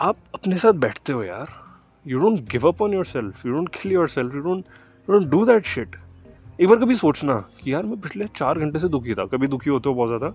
आप 0.00 0.16
अपने 0.34 0.56
साथ 0.58 0.72
बैठते 0.82 1.12
हो 1.12 1.22
यार। 1.24 1.48
You 2.06 2.18
don't 2.18 2.40
give 2.50 2.66
up 2.68 2.82
on 2.82 2.92
yourself 3.04 3.44
you 3.46 3.52
don't 3.52 3.68
kill 3.74 3.92
yourself 4.08 4.34
you 4.34 4.40
don't 4.40 4.64
you 5.08 5.18
don't 5.18 5.30
do 5.30 5.44
that 5.46 5.64
shit 5.66 5.96
एक 6.60 6.68
बार 6.68 6.78
कभी 6.78 6.94
सोचना 6.94 7.34
कि 7.62 7.72
यार 7.72 7.82
मैं 7.82 8.00
पिछले 8.00 8.26
चार 8.36 8.58
घंटे 8.58 8.78
से 8.78 8.88
दुखी 8.88 9.14
था। 9.14 9.24
कभी 9.26 9.46
दुखी 9.46 9.70
होते 9.70 9.88
हो 9.88 9.94
बहुत 9.94 10.08
ज़्यादा। 10.08 10.32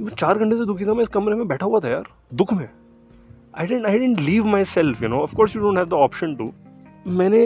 मैं 0.00 0.14
चार 0.14 0.38
घंटे 0.38 0.56
से 0.56 0.64
दुखी 0.66 0.84
था, 0.86 0.94
मैं 0.94 1.02
इस 1.02 1.08
कमरे 1.08 1.36
में 1.36 1.46
बैठा 1.48 1.66
हुआ 1.66 1.80
था 1.80 1.88
यार, 1.88 2.04
दुख 2.34 2.52
में। 2.52 2.68
I 3.54 3.66
didn't 3.66 3.86
I 3.86 3.98
didn't 3.98 4.20
leave 4.20 4.46
myself 4.64 5.02
you 5.02 5.08
know 5.08 5.20
of course 5.20 5.56
you 5.56 5.62
don't 5.62 5.78
have 5.78 5.86
the 5.86 5.92
option 5.92 6.34
to 6.34 6.52
मैंने 7.06 7.44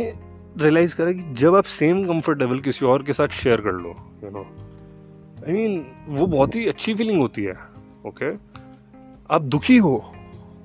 रियलाइज़ 0.59 0.97
करा 0.97 1.13
कि 1.13 1.35
जब 1.35 1.55
आप 1.55 1.65
सेम 1.65 2.05
कंफर्टेबल 2.05 2.61
किसी 2.61 2.87
और 2.87 3.03
के 3.03 3.13
साथ 3.13 3.29
शेयर 3.43 3.61
कर 3.61 3.73
लो 3.73 3.95
यू 4.25 4.31
नो 4.31 4.47
आई 5.47 5.53
मीन 5.53 5.85
वो 6.09 6.27
बहुत 6.27 6.57
ही 6.57 6.67
अच्छी 6.67 6.95
फीलिंग 6.95 7.21
होती 7.21 7.43
है 7.43 7.59
ओके 8.07 8.33
okay? 8.33 8.41
आप 9.31 9.43
दुखी 9.43 9.77
हो 9.79 9.97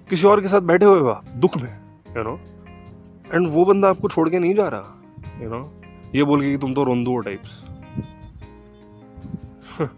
किसी 0.10 0.28
और 0.28 0.42
के 0.42 0.48
साथ 0.48 0.62
बैठे 0.62 0.86
हुए 0.86 1.00
हो 1.00 1.22
दुख 1.36 1.58
में 1.58 1.70
यू 2.18 2.24
नो 2.24 2.40
एंड 3.34 3.48
वो 3.48 3.66
बंदा 3.66 3.90
आपको 3.90 4.10
छोड़ 4.10 4.30
के 4.30 4.40
नहीं 4.40 4.56
जा 4.56 4.68
रहा 4.68 5.02
यू 5.44 5.50
नो 5.50 5.82
ये 6.16 6.24
बोल 6.24 6.42
के 6.42 6.52
कि 6.52 6.58
तुम 6.58 6.74
तो 6.74 6.84
रोंदू 6.84 7.12
हो 7.12 7.20
टाइप्स 7.20 7.64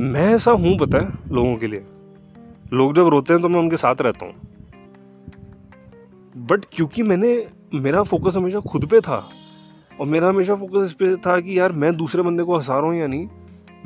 मैं 0.00 0.34
ऐसा 0.34 0.50
हूँ, 0.50 0.78
पता 0.78 0.98
है, 0.98 1.12
लोगों 1.32 1.56
के 1.56 1.66
लिए। 1.66 1.84
लोग 2.72 2.94
जब 2.94 3.08
रोते 3.08 3.32
हैं 3.32 3.42
तो 3.42 3.48
मैं 3.48 3.60
उनके 3.60 3.76
साथ 3.76 3.94
रहता 4.00 4.26
हूँ। 4.26 4.34
बट 6.36 6.64
क्योंकि 6.72 7.02
मैंने, 7.02 7.46
मेरा 7.74 8.02
फोकस 8.02 8.36
हमेशा 8.36 8.60
खुद 8.60 8.86
पे 8.86 9.00
था, 9.00 9.28
और 10.00 10.06
मेरा 10.06 10.28
हमेशा 10.28 10.54
फोकस 10.54 10.84
इस 10.84 10.92
पर 10.92 11.16
था 11.16 11.40
कि 11.40 11.58
यार, 11.58 11.72
मैं 11.72 11.96
दूसरे 11.96 12.22
बंदे 12.22 12.42
को 12.42 12.56
हंसा 12.56 12.78
रहा 12.78 12.86
हूँ 12.86 12.96
या 12.96 13.06
नहीं, 13.06 13.28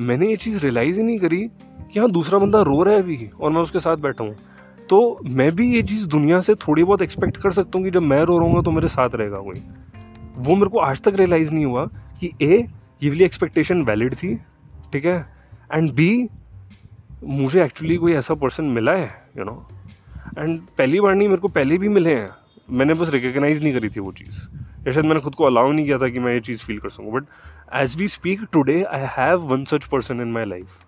मैंने 0.00 0.28
ये 0.28 0.36
चीज़ 0.36 0.62
रियलाइज़ 0.62 1.00
ही 1.00 1.06
नहीं 1.06 1.18
करी 1.18 1.50
कि 1.92 2.00
हाँ 2.00 2.10
दूसरा 2.10 2.38
बंदा 2.38 2.62
रो 2.62 2.82
रहा 2.82 2.94
है 2.94 3.02
अभी, 3.02 3.30
और 3.40 3.52
मैं 3.52 3.60
उसके 3.60 3.80
साथ 3.80 3.96
बैठा 3.96 4.24
हूँ। 4.24 4.36
तो 4.90 5.20
मैं 5.24 5.50
भी 5.56 5.68
ये 5.74 5.82
चीज़ 5.82 6.06
दुनिया 6.08 6.40
से 6.40 6.54
थोड़ी 6.54 6.84
बहुत 6.84 7.02
एक्सपेक्ट 7.02 7.36
कर 7.36 7.52
सकता 7.52 7.78
हूँ 7.78 7.84
कि 7.84 7.90
जब 7.90 8.02
मैं 8.02 8.20
रो 8.22 8.38
रहा 8.38 8.62
तो 8.62 8.70
मेरे 8.70 8.88
साथ 8.88 9.14
रहेगा 9.14 9.40
कोई। 9.40 9.62
वो 10.36 10.54
मेरे 10.56 10.70
को 10.70 10.78
आज 10.78 11.00
तक 11.02 11.14
रियलाइज़ 11.16 11.52
नहीं 11.52 11.64
हुआ 11.64 11.84
कि 12.20 12.32
ए, 12.42 12.66
ये 13.02 13.10
वाली 13.10 13.24
एक्सपेक्टेशन 13.24 13.82
वैलिड 13.82 14.14
थी, 14.14 14.34
ठीक 14.92 15.04
है? 15.04 15.18
एंड 15.74 15.92
बी 15.92 16.28
मुझे 17.24 17.62
एक्चुअली 17.64 17.96
कोई 17.96 18.12
ऐसा 18.12 18.34
पर्सन 18.34 18.64
मिला 18.64 18.92
है 18.92 19.10
यू 19.38 19.44
नो 19.44 19.66
एंड 20.38 20.60
पहली 20.78 21.00
बार 21.00 21.14
नहीं, 21.14 21.28
मेरे 21.28 21.40
को 21.40 21.48
पहले 21.48 21.78
भी 21.78 21.88
मिले 21.88 22.14
हैं। 22.14 22.28
मैंने 22.70 22.94
बस 22.94 23.10
रिकग्नाइज 23.10 23.62
नहीं 23.62 23.72
करी 23.72 23.88
थी 23.88 24.00
वो 24.00 24.12
चीज़। 24.12 24.38
या 24.86 24.92
शायद 24.92 25.06
मैंने 25.06 25.20
खुद 25.20 25.34
को 25.34 25.44
अलाउ 25.44 25.72
नहीं 25.72 25.84
किया 25.86 25.98
था 25.98 26.08
कि 26.08 26.18
मैं 26.18 26.32
ये 26.34 26.40
चीज़ 26.40 26.64
फील 26.64 26.78
कर 26.78 26.88
सकूँ। 26.88 27.12
But 27.12 27.24
as 27.76 27.96
we 27.96 28.08
speak 28.08 28.46
today 28.52 28.82
I 28.82 29.06
have 29.18 29.48
one 29.52 29.64
such 29.64 29.84
person 29.84 30.20
in 30.20 30.32
my 30.32 30.44
life 30.44 30.78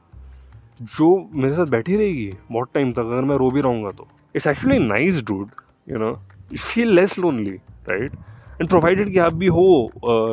जो 0.83 1.31
मेरे 1.35 1.55
साथ 1.55 1.66
बैठी 1.66 1.97
रहेगी 1.97 2.31
बहुत 2.53 2.68
टाइम 2.75 2.92
तक 2.92 2.99
अगर 2.99 3.25
मैं 3.25 3.37
रो 3.37 3.51
भी 3.51 3.61
रहूँगा 3.61 3.90
तो। 3.90 4.07
It's 4.37 4.47
actually 4.47 4.79
nice 4.79 5.23
dude 5.25 5.51
you 5.90 5.99
know 5.99 6.12
feel 6.59 6.92
less 6.95 7.18
lonely 7.18 7.51
right 7.90 8.12
and 8.12 8.68
provided 8.68 9.12
कि 9.12 9.18
आप 9.18 9.35
भी 9.35 9.47
हो 9.47 9.66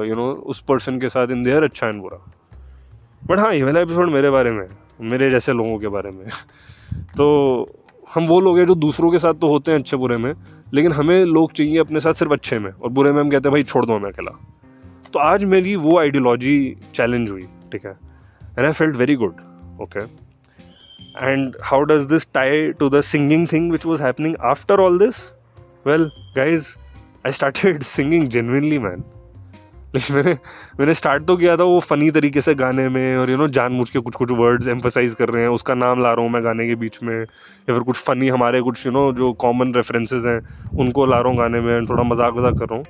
यू 0.05 0.11
uh, 0.11 0.17
नो 0.17 0.31
उस 0.45 0.61
पर्सन 0.61 0.99
के 0.99 1.09
साथ 1.09 1.31
इन 1.31 1.43
देयर 1.43 1.63
अच्छा 1.63 1.87
एंड 1.87 2.01
बुरा। 2.01 2.17
बट 3.27 3.39
हाँ 3.39 3.53
ये 3.53 3.63
वाला 3.63 3.79
एपिसोड 3.79 4.11
मेरे 4.11 4.29
बारे 4.29 4.51
में 4.51 4.65
मेरे 5.01 5.29
जैसे 5.31 5.53
लोगों 5.53 5.77
के 5.79 5.87
बारे 5.87 6.11
में। 6.11 6.25
तो 7.17 7.27
हम 8.13 8.25
वो 8.27 8.39
लोग 8.41 8.57
हैं 8.59 8.65
जो 8.65 8.75
दूसरों 8.75 9.11
के 9.11 9.19
साथ 9.19 9.33
तो 9.33 9.47
होते 9.47 9.71
हैं 9.71 9.79
अच्छे 9.79 9.97
बुरे 9.97 10.17
में 10.17 10.33
लेकिन 10.73 10.91
हमें 10.91 11.25
लोग 11.25 11.51
चाहिए 11.51 11.77
अपने 11.79 11.99
साथ 11.99 12.13
सिर्फ़ 12.13 12.33
अच्छे 12.33 12.59
में 12.59 12.71
और 12.71 12.89
बुरे 12.89 13.11
में 13.11 13.19
हम 13.21 13.29
कहते 13.29 13.49
हैं 13.49 13.53
भाई 13.53 13.63
छोड़ 13.63 13.85
दो 13.85 13.95
हमें 13.95 14.09
अकेला। 14.11 14.31
तो 15.13 15.19
आज 15.19 15.45
मेरी 15.45 15.75
वो 15.75 15.99
आइडियोलॉजी 15.99 16.75
चैलेंज 16.93 17.29
हुई 17.29 17.41
ठीक 17.71 17.85
है? 17.85 17.91
And 18.57 18.65
I 18.65 18.71
felt 18.71 18.95
very 18.95 19.15
good 19.15 19.35
okay 19.81 20.28
and 21.17 21.55
how 21.63 21.83
does 21.83 22.05
this 22.05 22.27
tie 22.33 22.71
to 22.71 22.89
the 22.89 23.01
singing 23.01 23.47
thing 23.51 23.71
which 23.71 23.85
was 23.85 24.03
happening 24.03 24.35
after 24.45 24.79
all 24.79 24.99
this 24.99 25.23
well 25.87 26.09
guys 26.35 26.67
I 27.25 27.31
started 27.31 27.83
singing 27.83 28.27
genuinely 28.27 28.79
man 28.79 29.03
लेकिन 29.95 30.15
मैंने 30.15 30.31
मैंने 30.79 30.93
स्टार्ट 30.93 31.23
तो 31.25 31.35
किया 31.37 31.55
था 31.57 31.63
वो 31.63 31.79
फ़नी 31.79 32.09
तरीके 32.11 32.41
से 32.41 32.53
गाने 32.55 32.87
में 32.89 33.17
और 33.17 33.29
यू 33.31 33.37
नो 33.37 33.47
जानबूझ 33.47 33.89
के 33.89 33.99
कुछ 33.99 34.15
कुछ 34.15 34.31
वर्ड्स 34.31 34.67
एम्फोसाइज 34.67 35.13
कर 35.13 35.29
रहे 35.29 35.41
हैं, 35.41 35.49
उसका 35.49 35.73
नाम 35.73 36.01
ला 36.03 36.11
रहा 36.13 36.21
हूँ 36.21 36.31
मैं 36.31 36.43
गाने 36.43 36.67
के 36.67 36.75
बीच 36.75 36.99
में, 37.03 37.15
या 37.19 37.73
फिर 37.73 37.79
कुछ 37.79 37.97
फ़नी 37.97 38.27
हमारे 38.29 38.61
कुछ 38.61 38.85
यू 38.85 38.91
नो 38.91 39.11
जो 39.13 39.31
कॉमन 39.33 39.73
रेफरेंसेज 39.73 40.25
हैं, 40.25 40.39
उनको 40.77 41.05
ला 41.05 41.19
रहा 41.19 41.29
हूँ 41.29 41.37
गाने 41.37 41.59
में 41.59 41.85
थोड़ा 41.85 42.03
मज़ाक 42.03 42.33
वजाक 42.33 42.59
कर 42.59 42.65
रहा 42.65 42.75
हूँ। 42.75 42.85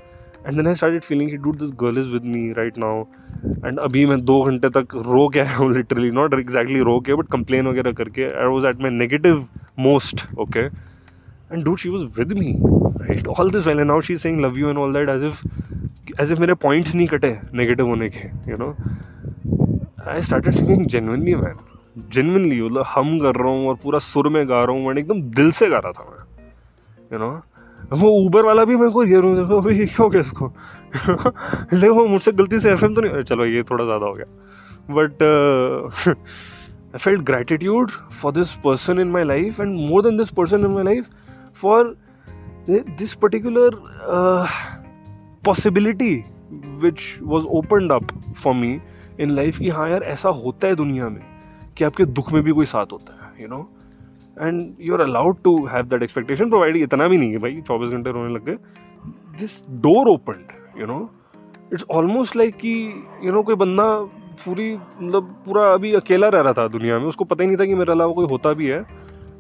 And 0.46 0.56
then 0.56 0.68
I 0.68 0.74
started 0.76 1.04
feeling 1.04 1.32
dude 1.44 1.58
this 1.60 1.72
girl 1.80 2.00
is 2.00 2.08
with 2.10 2.24
me 2.26 2.52
right 2.54 2.78
now 2.78 3.04
and 3.66 3.80
अभी 3.80 4.06
मैं 4.06 4.20
दो 4.26 4.42
घंटे 4.44 4.70
तक 4.70 4.96
रो 5.08 5.28
के 5.30 5.40
आया 5.40 5.56
हूँ 5.56 5.72
लिटरली 5.74 6.12
नॉट 6.12 6.34
एग्जैक्टली 6.34 6.80
रो 6.84 7.00
के 7.00 7.14
बट 7.14 7.28
कंप्लेन 7.32 7.68
वगैरह 7.68 7.92
करके 7.94 8.26
I 8.26 8.48
was 8.48 8.68
at 8.68 8.82
my 8.82 8.92
negative 8.92 9.48
most 9.80 10.26
okay 10.40 10.60
and 10.60 11.64
dude 11.64 11.78
she 11.78 11.90
was 11.90 12.06
with 12.20 12.34
me 12.34 12.56
right 13.02 13.28
all 13.30 13.52
this 13.52 13.68
well 13.68 13.80
and 13.80 13.88
now 13.88 14.02
she 14.02 14.18
saying 14.18 14.42
love 14.42 14.60
you 14.60 14.70
and 14.70 14.78
all 14.78 14.94
that 14.94 15.10
as 15.10 15.24
if 15.24 15.44
as 16.22 16.32
if 16.32 16.40
मेरे 16.40 16.54
points 16.62 16.96
नहीं 16.96 17.08
कटे 17.08 17.38
negative 17.54 17.88
होने 17.88 18.10
के 18.10 18.28
you 18.52 18.58
know 18.58 18.76
I 20.08 20.22
started 20.22 20.54
singing 20.54 20.86
genuinely 20.86 21.36
man 21.36 21.56
genuinely 22.14 22.62
मतलब 22.62 22.84
हम 22.88 23.20
कर 23.20 23.36
रहा 23.36 23.50
हूँ 23.50 23.68
और 23.68 23.76
पूरा 23.84 24.00
सुर 24.00 24.30
में 24.30 24.48
गा 24.50 24.64
रहा 24.64 24.76
हूँ 24.76 24.86
मैंने 24.86 25.02
एकदम 25.02 25.22
दिल 25.32 25.52
से 25.52 25.70
गा 25.70 25.80
रहा 25.80 25.92
था 25.92 26.04
मैं 26.10 27.14
यू 27.14 27.20
नो 27.20 27.30
वो 27.92 28.10
ऊबर 28.26 28.46
वाला 28.46 28.64
भी 28.66 28.76
मेरे 28.76 28.92
को 28.92 29.04
ये 29.04 29.22
भाई 29.22 29.86
क्यों 29.86 30.10
क्या 30.10 30.22
इसको। 30.22 30.48
देखो 31.74 32.08
मुझसे 32.08 32.32
गलती 32.32 32.60
से 32.60 32.72
एफएम 32.72 32.94
तो 32.96 33.02
नहीं 33.02 33.24
चलो, 33.24 33.46
ये 33.46 33.64
थोड़ा 33.64 33.86
ज़्यादा 33.86 34.06
हो 34.06 34.14
गया। 34.14 34.26
But 34.92 35.24
I 36.86 36.98
felt 36.98 37.22
gratitude 37.22 37.92
for 38.22 38.32
this 38.32 38.54
person 38.66 39.00
in 39.00 39.12
my 39.12 39.24
life 39.24 39.60
and 39.60 39.76
more 39.90 40.04
than 40.04 40.18
this 40.18 40.30
person 40.30 40.60
in 40.60 40.72
my 40.72 40.84
life 40.84 41.10
for 41.62 41.96
this 42.70 43.14
particular 43.14 43.80
possibility 45.46 46.16
which 46.82 47.20
was 47.24 47.46
opened 47.46 47.92
up 47.92 48.08
for 48.38 48.54
me 48.54 48.80
in 49.20 49.32
life 49.32 49.60
कि 49.60 49.70
हाँ 49.70 49.90
यार, 49.90 50.04
ऐसा 50.04 50.30
होता 50.30 50.68
है 50.68 50.76
दुनिया 50.76 51.10
में 51.10 51.22
कि 51.78 51.84
आपके 51.84 52.06
दुख 52.06 52.32
में 52.34 52.42
भी 52.44 52.52
कोई 52.52 52.66
साथ 52.66 52.92
होता 52.92 53.14
है 53.14 53.42
you 53.42 53.48
you 53.48 53.58
know 53.58 53.70
and 54.42 54.76
you 54.82 54.94
are 54.94 55.02
allowed 55.02 55.42
to 55.44 55.54
have 55.66 55.86
that 55.86 56.04
expectation 56.04 56.50
provide 56.50 56.78
इतना 56.78 57.08
भी 57.08 57.18
नहीं 57.18 57.32
है 57.32 57.38
भाई 57.38 57.62
चौबीस 57.68 57.90
घंटे 57.90 58.12
रोने 58.12 58.34
लग 58.34 58.46
गए 58.46 58.58
this 59.40 59.62
door 59.82 60.10
open 60.10 60.46
you 60.80 60.88
know 60.88 61.00
it's 61.74 61.86
almost 61.92 62.36
like 62.36 62.56
कि 62.56 62.74
यू 63.24 63.32
नो 63.32 63.44
कोई 63.44 63.56
बंदा 63.56 63.86
पूरी 64.46 64.74
मतलब 64.76 65.36
पूरा 65.46 65.72
अभी 65.74 65.94
अकेला 65.94 66.28
रह 66.30 66.42
रहा 66.42 66.54
था 66.54 66.68
दुनिया 66.68 67.00
में 67.00 67.06
उसको 67.06 67.26
पता 67.26 67.44
ही 67.44 67.48
नहीं 67.48 67.58
था 67.58 67.66
कि 67.66 67.76
मेरे 67.76 67.92
अलावा 67.92 68.14
कोई 68.14 68.28
होता 68.28 68.54
भी 68.54 68.68
है 68.68 68.80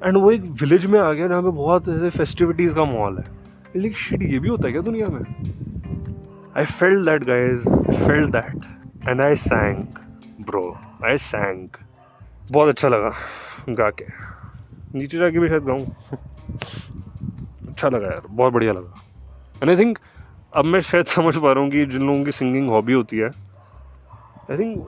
एंड 0.03 0.17
वो 0.17 0.31
एक 0.31 0.41
विलेज 0.61 0.85
में 0.85 0.99
आ 0.99 1.11
गया 1.11 1.27
जहाँ 1.27 1.41
पे 1.41 1.51
बहुत 1.57 1.89
ऐसे 1.89 2.09
फेस्टिविटीज़ 2.17 2.75
का 2.75 2.85
माहौल 2.85 3.17
है 3.17 3.25
लेकिन 3.75 3.93
शिट 3.97 4.23
ये 4.23 4.39
भी 4.39 4.49
होता 4.49 4.67
है 4.67 4.71
क्या 4.71 4.81
दुनिया 4.81 5.07
में 5.07 5.21
I 6.57 6.65
felt 6.65 7.05
that 7.05 7.23
guys 7.23 7.67
felt 7.99 8.31
that. 8.31 8.55
And 9.01 9.21
I 9.21 9.33
sang, 9.35 9.97
bro. 10.39 10.77
I 11.01 11.15
sang. 11.17 11.69
बहुत 12.51 12.69
अच्छा 12.69 12.87
लगा 12.87 13.11
गा 13.69 13.89
के 13.89 14.05
नीचे 14.95 15.17
जाके 15.17 15.39
भी 15.39 15.47
शायद 15.49 15.63
गाऊँ। 15.63 15.85
अच्छा 17.69 17.89
लगा 17.89 18.07
यार, 18.07 18.21
बहुत 18.29 18.53
बढ़िया 18.53 18.73
लगा। 18.73 19.01
एंड 19.61 19.69
आई 19.69 19.75
थिंक 19.77 19.99
अब 20.53 20.65
मैं 20.65 20.79
शायद 20.81 21.05
समझ 21.07 21.35
पा 21.37 21.51
रहा 21.51 21.63
हूँ 21.63 21.71
कि 21.71 21.85
जिन 21.85 22.07
लोगों 22.07 22.23
की 22.25 22.31
सिंगिंग 22.31 22.69
हॉबी 22.69 22.93
होती 22.93 23.17
है 23.17 23.29
I 24.51 24.57
think 24.57 24.87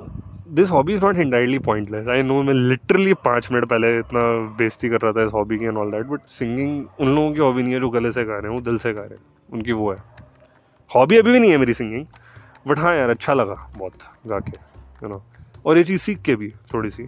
this 0.49 0.69
hobby 0.71 0.93
is 0.93 1.03
not 1.05 1.17
entirely 1.19 1.59
pointless 1.65 2.07
I 2.07 2.23
know 2.23 2.41
मैं 2.43 2.53
लिटरली 2.53 3.13
पाँच 3.25 3.51
मिनट 3.51 3.65
पहले 3.65 3.97
इतना 3.99 4.21
बेइज्जती 4.57 4.89
कर 4.89 5.01
रहा 5.01 5.11
था 5.11 5.23
इस 5.23 5.33
हॉबी 5.33 5.57
की 5.59 5.65
and 5.65 5.77
all 5.77 5.91
that 5.91 6.05
but 6.05 6.27
singing 6.29 6.85
उन 6.99 7.15
लोगों 7.15 7.33
की 7.33 7.39
हॉबी 7.39 7.63
नहीं 7.63 7.73
है 7.73 7.79
जो 7.79 7.89
गले 7.89 8.11
से 8.11 8.23
गा 8.23 8.33
रहे 8.33 8.41
हैं, 8.41 8.55
वो 8.55 8.61
दिल 8.61 8.77
से 8.77 8.93
गा 8.93 9.01
रहे 9.01 9.09
हैं। 9.09 9.23
उनकी 9.53 9.71
वो 9.71 9.91
है। 9.91 9.97
हॉबी 10.91 11.17
अभी 11.17 11.31
भी 11.31 11.39
नहीं 11.39 11.51
है 11.51 11.57
मेरी 11.57 11.73
सिंगिंग 11.73 12.05
बट 12.67 12.79
हाँ 12.79 12.95
यार 12.95 13.09
अच्छा 13.09 13.33
लगा 13.33 13.55
बहुत 13.77 13.93
गा 14.27 14.39
के 14.39 14.57
यू 15.03 15.09
नो 15.09 15.23
और 15.65 15.77
ये 15.77 15.83
चीज़ 15.83 16.01
सीख 16.01 16.21
के 16.21 16.35
भी 16.35 16.49
थोड़ी 16.73 16.89
सी। 16.89 17.07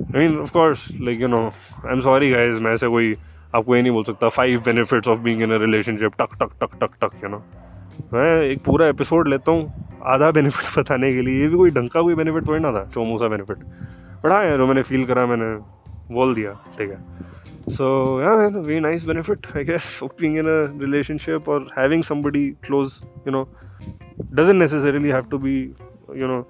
I 0.00 0.18
mean 0.18 0.38
of 0.40 0.52
course 0.52 0.88
like 1.00 1.20
you 1.20 1.28
know 1.28 1.40
I 1.46 1.92
am 1.92 2.00
sorry 2.00 2.30
guys 2.30 2.60
मैं 2.60 2.72
ऐसे 2.72 2.88
कोई 2.88 3.14
आपको 3.54 3.76
ये 3.76 3.82
नहीं 3.82 3.92
बोल 3.92 4.04
सकता 4.04 4.28
five 4.28 4.60
benefits 4.64 5.08
of 5.08 5.20
being 5.22 5.42
in 5.42 5.52
a 5.52 5.58
relationship 5.60 6.12
टक 6.20 6.34
टक 6.42 6.52
टक 6.62 6.78
टक 6.80 6.96
टक 7.04 7.22
यू 7.24 7.30
नो 7.30 7.42
मैं 8.12 8.30
एक 8.42 8.62
पूरा 8.64 8.88
एपिसोड 8.88 9.28
लेता 9.28 9.52
हूँ 9.52 10.00
आधा 10.14 10.30
बेनिफिट 10.30 10.78
बताने 10.78 11.12
के 11.14 11.22
लिए 11.22 11.40
ये 11.40 11.48
भी 11.48 11.56
कोई 11.56 11.70
ढंग 11.70 11.90
का 11.90 12.02
कोई 12.02 12.14
बेनिफिट 12.14 12.48
थोड़ी 12.48 12.60
ना 12.60 12.72
था 12.72 12.84
चोमूसा 12.94 13.28
बेनिफिट 13.28 13.64
बट 14.24 14.30
हाँ 14.32 14.56
जो 14.56 14.66
मैंने 14.66 14.82
फील 14.82 15.06
करा 15.06 15.26
मैंने 15.26 15.54
बोल 16.14 16.34
दिया 16.34 16.52
ठीक 16.78 16.90
है 16.90 17.34
सो 17.68 17.86
man, 18.20 18.62
very 18.62 18.80
nice 18.80 19.04
benefit, 19.04 19.46
I 19.54 19.62
guess, 19.64 20.00
of 20.00 20.16
being 20.16 20.36
in 20.36 20.46
a 20.46 20.66
relationship 20.82 21.48
or 21.48 21.66
having 21.74 22.02
somebody 22.02 22.52
close. 22.62 23.02
You 23.24 23.32
know, 23.32 23.48
doesn't 24.32 24.58
necessarily 24.58 25.10
have 25.10 25.28
to 25.30 25.38
be, 25.38 25.54
you 26.14 26.28
know, 26.28 26.46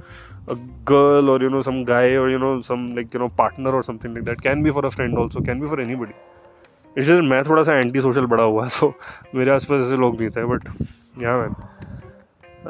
a 0.48 0.58
girl 0.92 1.30
or 1.30 1.40
you 1.46 1.50
know 1.56 1.62
some 1.70 1.80
guy 1.86 2.06
or 2.22 2.30
you 2.30 2.42
know 2.44 2.52
some 2.70 2.86
like 2.96 3.14
you 3.14 3.24
know 3.24 3.30
partner 3.42 3.74
or 3.80 3.84
something 3.90 4.14
like 4.14 4.26
that. 4.26 4.42
Can 4.50 4.68
be 4.68 4.76
for 4.78 4.86
a 4.86 4.92
friend 4.98 5.18
also. 5.24 5.42
Can 5.50 5.66
be 5.66 5.74
for 5.74 5.82
anybody. 5.88 6.20
It's 6.98 7.08
just 7.08 7.24
मैं 7.24 7.42
थोड़ा 7.48 7.62
सा 7.64 7.74
anti 7.80 8.02
social 8.02 8.26
बड़ा 8.32 8.44
हुआ 8.44 8.68
सो 8.78 8.94
मेरे 9.36 9.52
आसपास 9.52 9.82
ऐसे 9.82 9.98
लोग 9.98 10.20
नहीं 10.20 10.30
थे 10.30 10.44
but 10.46 10.68
yeah 11.22 11.38
man 11.38 11.54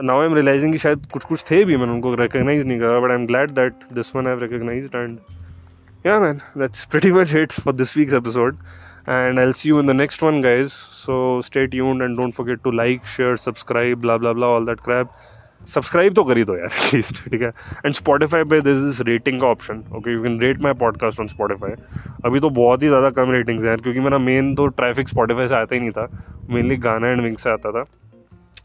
now 0.05 0.19
I 0.19 0.25
am 0.25 0.33
realising 0.35 0.71
कि 0.71 0.77
शायद 0.83 1.05
कुछ 1.13 1.23
कुछ 1.25 1.43
थे 1.51 1.63
भी 1.65 1.77
मैंने 1.77 1.93
उनको 1.93 2.13
रिकग्नाइज 2.15 2.65
नहीं 2.65 2.79
करा 2.79 2.99
but 2.99 3.11
I 3.11 3.17
am 3.17 3.25
glad 3.27 3.51
that 3.59 3.83
this 3.93 4.15
one 4.15 4.27
I 4.27 4.39
recognise 4.41 4.89
and 4.95 5.17
yeah, 6.03 6.17
man, 6.17 6.41
that's 6.55 6.85
pretty 6.85 7.11
much 7.11 7.33
it 7.35 7.51
for 7.51 7.71
this 7.71 7.95
week's 7.95 8.13
episode. 8.13 8.57
And 9.05 9.39
I'll 9.39 9.53
see 9.53 9.69
you 9.69 9.79
in 9.79 9.85
the 9.85 9.93
next 9.93 10.23
one, 10.23 10.41
guys. 10.41 10.73
So 10.73 11.41
stay 11.41 11.67
tuned 11.67 12.01
and 12.01 12.17
don't 12.17 12.31
forget 12.31 12.63
to 12.63 12.71
like, 12.71 13.05
share, 13.05 13.37
subscribe, 13.37 14.01
blah 14.01 14.17
blah 14.17 14.33
blah, 14.33 14.49
all 14.53 14.65
that 14.65 14.81
crap. 14.81 15.15
Subscribe 15.64 16.14
तो 16.14 16.24
करी 16.24 16.44
दो 16.44 16.56
यार 16.56 16.64
at least 16.64 17.24
ठीक 17.30 17.42
है? 17.42 17.48
And 17.86 17.94
Spotify 17.94 18.44
पे 18.44 18.60
this 18.60 18.78
is 18.78 19.02
rating 19.02 19.40
का 19.40 19.46
option 19.46 19.82
okay 19.96 20.12
you 20.12 20.22
can 20.22 20.40
rate 20.40 20.60
my 20.60 20.72
podcast 20.72 21.20
on 21.20 21.26
Spotify 21.26 21.72
अभी 22.24 22.40
तो 22.40 22.50
बहुत 22.50 22.82
ही 22.82 22.88
ज़्यादा 22.88 23.10
कम 23.10 23.30
रेटिंग्स 23.30 23.64
हैं 23.64 23.78
क्योंकि 23.78 24.00
मेरा 24.00 24.18
मेन 24.18 24.54
तो 24.54 24.66
ट्रैफ़िक 24.66 25.08
स्पॉटिफाई 25.08 25.48
से 25.48 25.54
आता 25.54 25.74
ही 25.74 25.80
नहीं 25.80 25.90
था 25.90 26.08
मेनली 26.50 26.76
गाना 26.76 27.08
एंड 27.08 27.22
विंग 27.22 27.36
से 27.36 27.50
आता 27.50 27.70
था। 27.70 27.84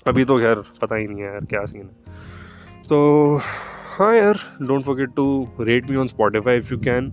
अभी 0.07 0.25
तो 0.25 0.39
खैर 0.39 0.55
पता 0.55 0.95
ही 0.95 1.07
नहीं 1.07 1.21
है 1.21 1.31
यार 1.31 1.45
क्या 1.45 1.65
सीन 1.65 1.81
है। 1.81 2.13
तो 2.89 3.41
हाँ 4.01 4.15
यार 4.15 4.37
don't 4.61 4.83
forget 4.83 5.09
to 5.15 5.23
rate 5.59 5.89
me 5.89 5.95
on 5.95 6.07
Spotify 6.07 6.57
if 6.57 6.73
you 6.73 6.77
can 6.79 7.09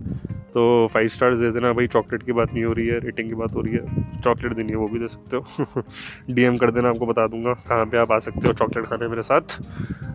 तो 0.53 0.61
फाइव 0.93 1.07
स्टार्स 1.07 1.39
दे 1.39 1.49
देना 1.51 1.71
भाई 1.73 1.87
चॉकलेट 1.87 2.23
की 2.23 2.31
बात 2.31 2.53
नहीं 2.53 2.63
हो 2.65 2.71
रही 2.73 2.85
है 2.87 2.99
रेटिंग 2.99 3.27
की 3.29 3.35
बात 3.35 3.53
हो 3.55 3.61
रही 3.61 3.73
है। 3.73 4.21
चॉकलेट 4.21 4.53
देनी 4.53 4.71
है 4.71 4.77
वो 4.77 4.87
भी 4.87 4.99
दे 4.99 5.07
सकते 5.07 5.37
हो। 5.37 5.83
डीएम 6.33 6.57
कर 6.57 6.71
देना 6.71 6.89
आपको 6.89 7.05
बता 7.05 7.27
दूँगा 7.27 7.53
कहाँ 7.67 7.85
पे 7.85 7.97
आप 7.97 8.11
आ 8.11 8.17
सकते 8.19 8.47
हो 8.47 8.53
चॉकलेट 8.53 8.85
खाने 8.85 9.07
मेरे 9.07 9.21
साथ। 9.21 9.57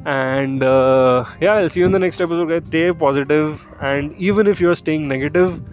And 0.09 0.63
ya 1.43 1.55
I 1.55 1.69
see 1.69 1.81
you 1.81 1.87
in 1.87 1.93
the 1.93 1.97
next 1.97 2.23
episode 2.23 2.65
stay 2.65 2.91
positive 3.01 3.57
and 3.83 4.11
even 4.21 4.49
if 4.49 4.63
you 4.63 4.69
are 4.69 4.75
staying 4.75 5.07
negative 5.09 5.65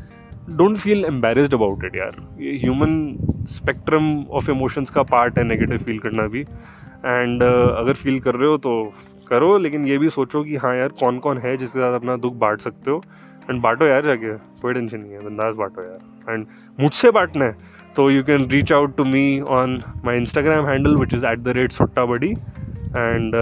don't 0.49 0.77
feel 0.77 1.05
embarrassed 1.05 1.53
about 1.53 1.85
it 1.85 1.95
यार। 1.95 2.25
ये 2.41 2.57
ह्यूमन 2.57 3.45
स्पेक्ट्रम 3.49 4.13
ऑफ़ 4.31 4.51
इमोशंस 4.51 4.89
का 4.89 5.03
पार्ट 5.15 5.37
है 5.37 5.47
नेगेटिव 5.47 5.77
फील 5.77 5.99
करना 5.99 6.27
भी। 6.27 6.41
And 6.41 7.43
uh, 7.43 7.77
अगर 7.77 7.93
feel 7.93 8.19
कर 8.19 8.35
रहे 8.35 8.49
हो 8.49 8.57
तो 8.57 8.93
करो, 9.31 9.57
लेकिन 9.57 9.85
ये 9.87 9.97
भी 9.97 10.09
सोचो 10.09 10.43
कि 10.43 10.55
हाँ 10.57 10.75
यार 10.75 10.89
कौन 10.99 11.19
कौन 11.19 11.37
है 11.39 11.55
जिसके 11.57 11.79
साथ 11.79 11.93
अपना 11.95 12.15
दुख 12.17 12.33
बांट 12.37 12.61
सकते 12.61 12.91
हो? 12.91 13.01
एंड 13.49 13.61
बांटो 13.61 13.85
यार 13.85 14.03
जाके, 14.03 14.33
कोई 14.61 14.73
टेंशन 14.73 14.99
नहीं 14.99 15.11
है, 15.11 15.19
बंदास 15.19 15.55
बांटो 15.55 15.83
यार। 15.83 16.33
एंड 16.33 16.45
मुझसे 16.77 17.11
बांटना 17.11 17.45
है 17.45 17.79
तो 17.95 18.09
you 18.11 18.23
can 18.23 18.47
reach 18.49 18.71
out 18.73 18.95
to 18.97 19.03
me 19.05 19.39
on 19.51 19.81
my 20.05 20.17
Instagram 20.17 20.67
handle 20.67 20.95
which 20.97 21.13
is 21.13 21.25
at 21.25 21.39
the 21.39 21.53
rate 21.57 21.71
Sutta 21.71 22.05
buddy 22.05 22.29
and 22.29 23.35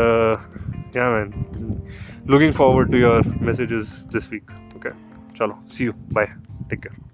ya 0.96 1.10
man 1.10 1.82
looking 2.30 2.54
forward 2.54 2.92
to 2.92 2.98
your 2.98 3.34
messages 3.42 3.94
this 4.14 4.32
week 4.32 4.52
okay 4.76 4.90
चलो 5.38 5.60
see 5.68 5.86
you 5.86 5.92
bye 6.14 6.26
take 6.70 6.80
care 6.80 7.08